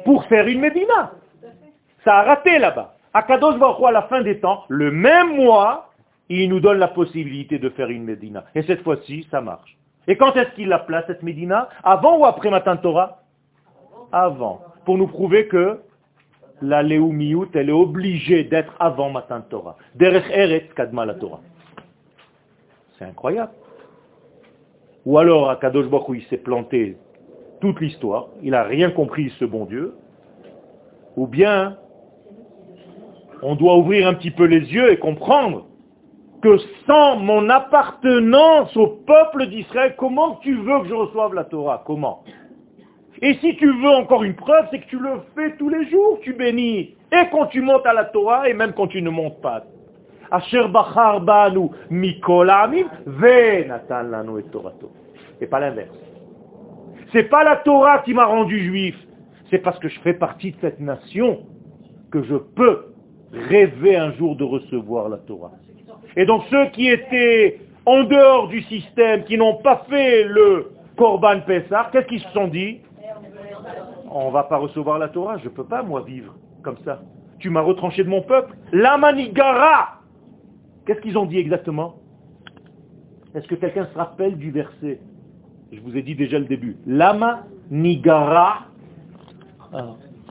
[0.04, 1.12] Pour faire une Médina.
[2.04, 2.96] Ça a raté là-bas.
[3.14, 5.90] Akadosh Baruch à la fin des temps, le même mois,
[6.30, 8.44] il nous donne la possibilité de faire une Médina.
[8.54, 9.78] Et cette fois-ci, ça marche.
[10.08, 11.70] Et quand est-ce qu'il la place, cette Médina?
[11.84, 13.22] Avant ou après Matan Torah?
[14.12, 14.62] Avant.
[14.86, 15.80] Pour nous prouver que
[16.62, 19.78] la Léoumiout, elle est obligée d'être avant Matan Torah.
[19.96, 21.40] Derech Eretz Kadma la Torah.
[22.98, 23.52] C'est incroyable.
[25.06, 26.98] Ou alors, à Kadosh Baruch il s'est planté
[27.62, 29.94] toute l'histoire, il n'a rien compris ce bon Dieu.
[31.16, 31.78] Ou bien,
[33.42, 35.68] on doit ouvrir un petit peu les yeux et comprendre
[36.42, 41.84] que sans mon appartenance au peuple d'Israël, comment tu veux que je reçoive la Torah?
[41.86, 42.24] Comment?
[43.22, 46.20] Et si tu veux encore une preuve, c'est que tu le fais tous les jours,
[46.22, 46.96] tu bénis.
[47.12, 49.64] Et quand tu montes à la Torah, et même quand tu ne montes pas.
[53.30, 53.68] Et.
[55.42, 55.96] Et pas l'inverse.
[57.12, 58.96] C'est pas la Torah qui m'a rendu juif.
[59.50, 61.40] C'est parce que je fais partie de cette nation
[62.12, 62.86] que je peux
[63.32, 65.52] rêver un jour de recevoir la Torah.
[66.16, 71.42] Et donc ceux qui étaient en dehors du système, qui n'ont pas fait le Korban
[71.42, 72.80] Pessah, qu'est-ce qu'ils se sont dit?
[74.10, 77.02] On ne va pas recevoir la Torah, je ne peux pas moi vivre comme ça.
[77.40, 78.56] Tu m'as retranché de mon peuple.
[78.72, 80.00] La manigara
[80.86, 81.96] Qu'est-ce qu'ils ont dit exactement?
[83.34, 85.00] Est-ce que quelqu'un se rappelle du verset?
[85.72, 86.78] Je vous ai dit déjà le début.
[86.86, 88.68] Lama nigara.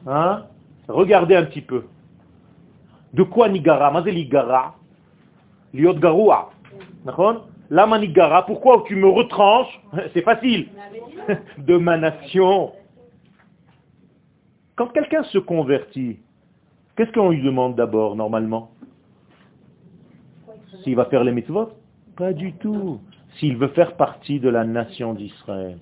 [0.07, 0.45] Hein?
[0.89, 1.85] Regardez un petit peu.
[3.13, 3.91] De quoi nigara?
[3.91, 4.77] Mazeligara
[5.73, 6.51] Liot garoua.
[7.69, 8.47] Lama nigara.
[8.47, 9.81] Pourquoi tu me retranches?
[10.13, 10.69] C'est facile.
[11.59, 12.73] De ma nation.
[14.77, 16.19] Quand quelqu'un se convertit,
[16.97, 18.71] qu'est-ce qu'on lui demande d'abord, normalement?
[20.83, 21.71] S'il va faire les mitzvot
[22.17, 23.01] Pas du tout.
[23.39, 25.79] S'il veut faire partie de la nation d'Israël.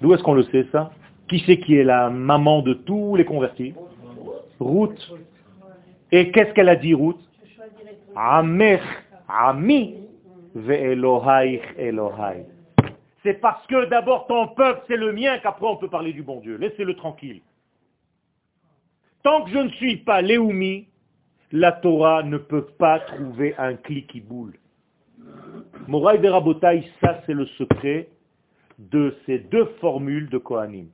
[0.00, 0.92] D'où est-ce qu'on le sait ça
[1.28, 3.74] Qui c'est qui est la maman de tous les convertis
[4.60, 5.12] Ruth.
[6.12, 7.18] Et qu'est-ce qu'elle a dit Ruth
[8.16, 8.82] Amech,
[9.28, 9.94] Ami,
[10.56, 11.60] Elohai.
[13.22, 16.40] C'est parce que d'abord ton peuple c'est le mien qu'après on peut parler du bon
[16.40, 16.56] Dieu.
[16.56, 17.42] Laissez-le tranquille.
[19.22, 20.87] Tant que je ne suis pas Léoumi,
[21.52, 24.54] la Torah ne peut pas trouver un clic qui boule.
[25.86, 28.08] Moraï Rabotai, ça c'est le secret
[28.78, 30.88] de ces deux formules de Kohanim.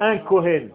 [0.00, 0.70] Un Kohen.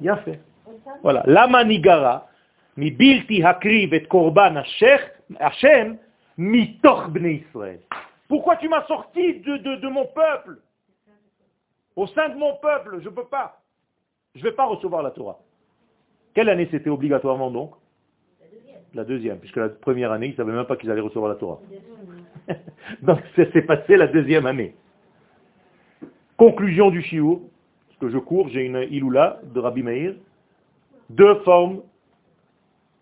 [0.00, 0.40] Bien fait.
[1.02, 1.22] Voilà.
[1.26, 2.28] La manigara,
[2.76, 4.62] mi bilti hakriv et korban
[5.40, 5.98] Hashem,
[6.36, 7.80] mi toch Israël.
[8.28, 10.58] Pourquoi tu m'as sorti de, de, de, mon peuple?
[11.96, 13.60] Au sein de mon peuple, je ne peux pas.
[14.34, 15.38] Je ne vais pas recevoir la Torah.
[16.34, 17.72] Quelle année c'était obligatoirement donc?
[18.94, 21.38] La deuxième, puisque la première année, ils ne savaient même pas qu'ils allaient recevoir la
[21.38, 21.60] Torah.
[23.02, 24.74] donc c'est passé la deuxième année.
[26.36, 27.40] Conclusion du shiur,
[27.88, 30.14] parce que je cours, j'ai une iloula de Rabbi Meir.
[31.08, 31.82] Deux formes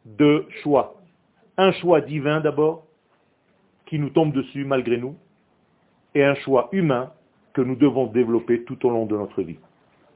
[0.05, 1.01] de choix.
[1.57, 2.87] Un choix divin d'abord,
[3.87, 5.17] qui nous tombe dessus malgré nous,
[6.15, 7.13] et un choix humain
[7.53, 9.59] que nous devons développer tout au long de notre vie.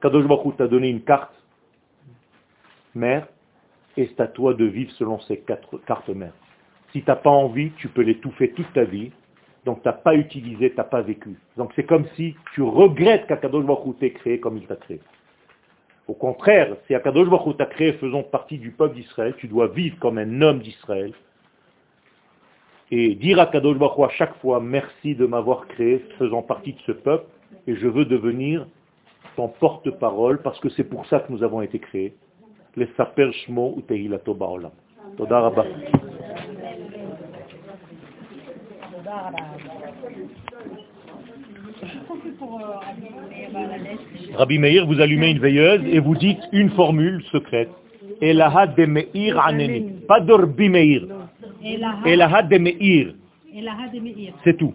[0.00, 1.34] Kadosh Baruch t'a donné une carte
[2.94, 3.26] mère,
[3.96, 6.34] et c'est à toi de vivre selon ces quatre cartes mères.
[6.92, 9.10] Si tu n'as pas envie, tu peux l'étouffer toute ta vie,
[9.64, 11.36] donc tu n'as pas utilisé, tu n'as pas vécu.
[11.56, 15.00] Donc c'est comme si tu regrettes qu'Akadosh Baruch t'ait créé comme il t'a créé.
[16.06, 19.98] Au contraire, si Akadosh Baruch t'a créé faisant partie du peuple d'Israël, tu dois vivre
[20.00, 21.14] comme un homme d'Israël,
[22.90, 26.80] et dire à Kadosh Baruch à chaque fois merci de m'avoir créé faisant partie de
[26.86, 27.26] ce peuple
[27.66, 28.66] et je veux devenir
[29.36, 32.14] ton porte-parole parce que c'est pour ça que nous avons été créés.
[32.76, 34.72] Les saper shmo utehilato ba'olam.
[35.16, 35.64] Toda rabba.
[44.36, 47.70] Rabbi Meir, vous allumez une veilleuse et vous dites une formule secrète.
[48.20, 49.92] Elaha de Meir aneni.
[50.08, 51.02] Pas de Rabbi Meir.
[52.06, 53.14] Elaha de Meir.
[54.44, 54.74] C'est tout.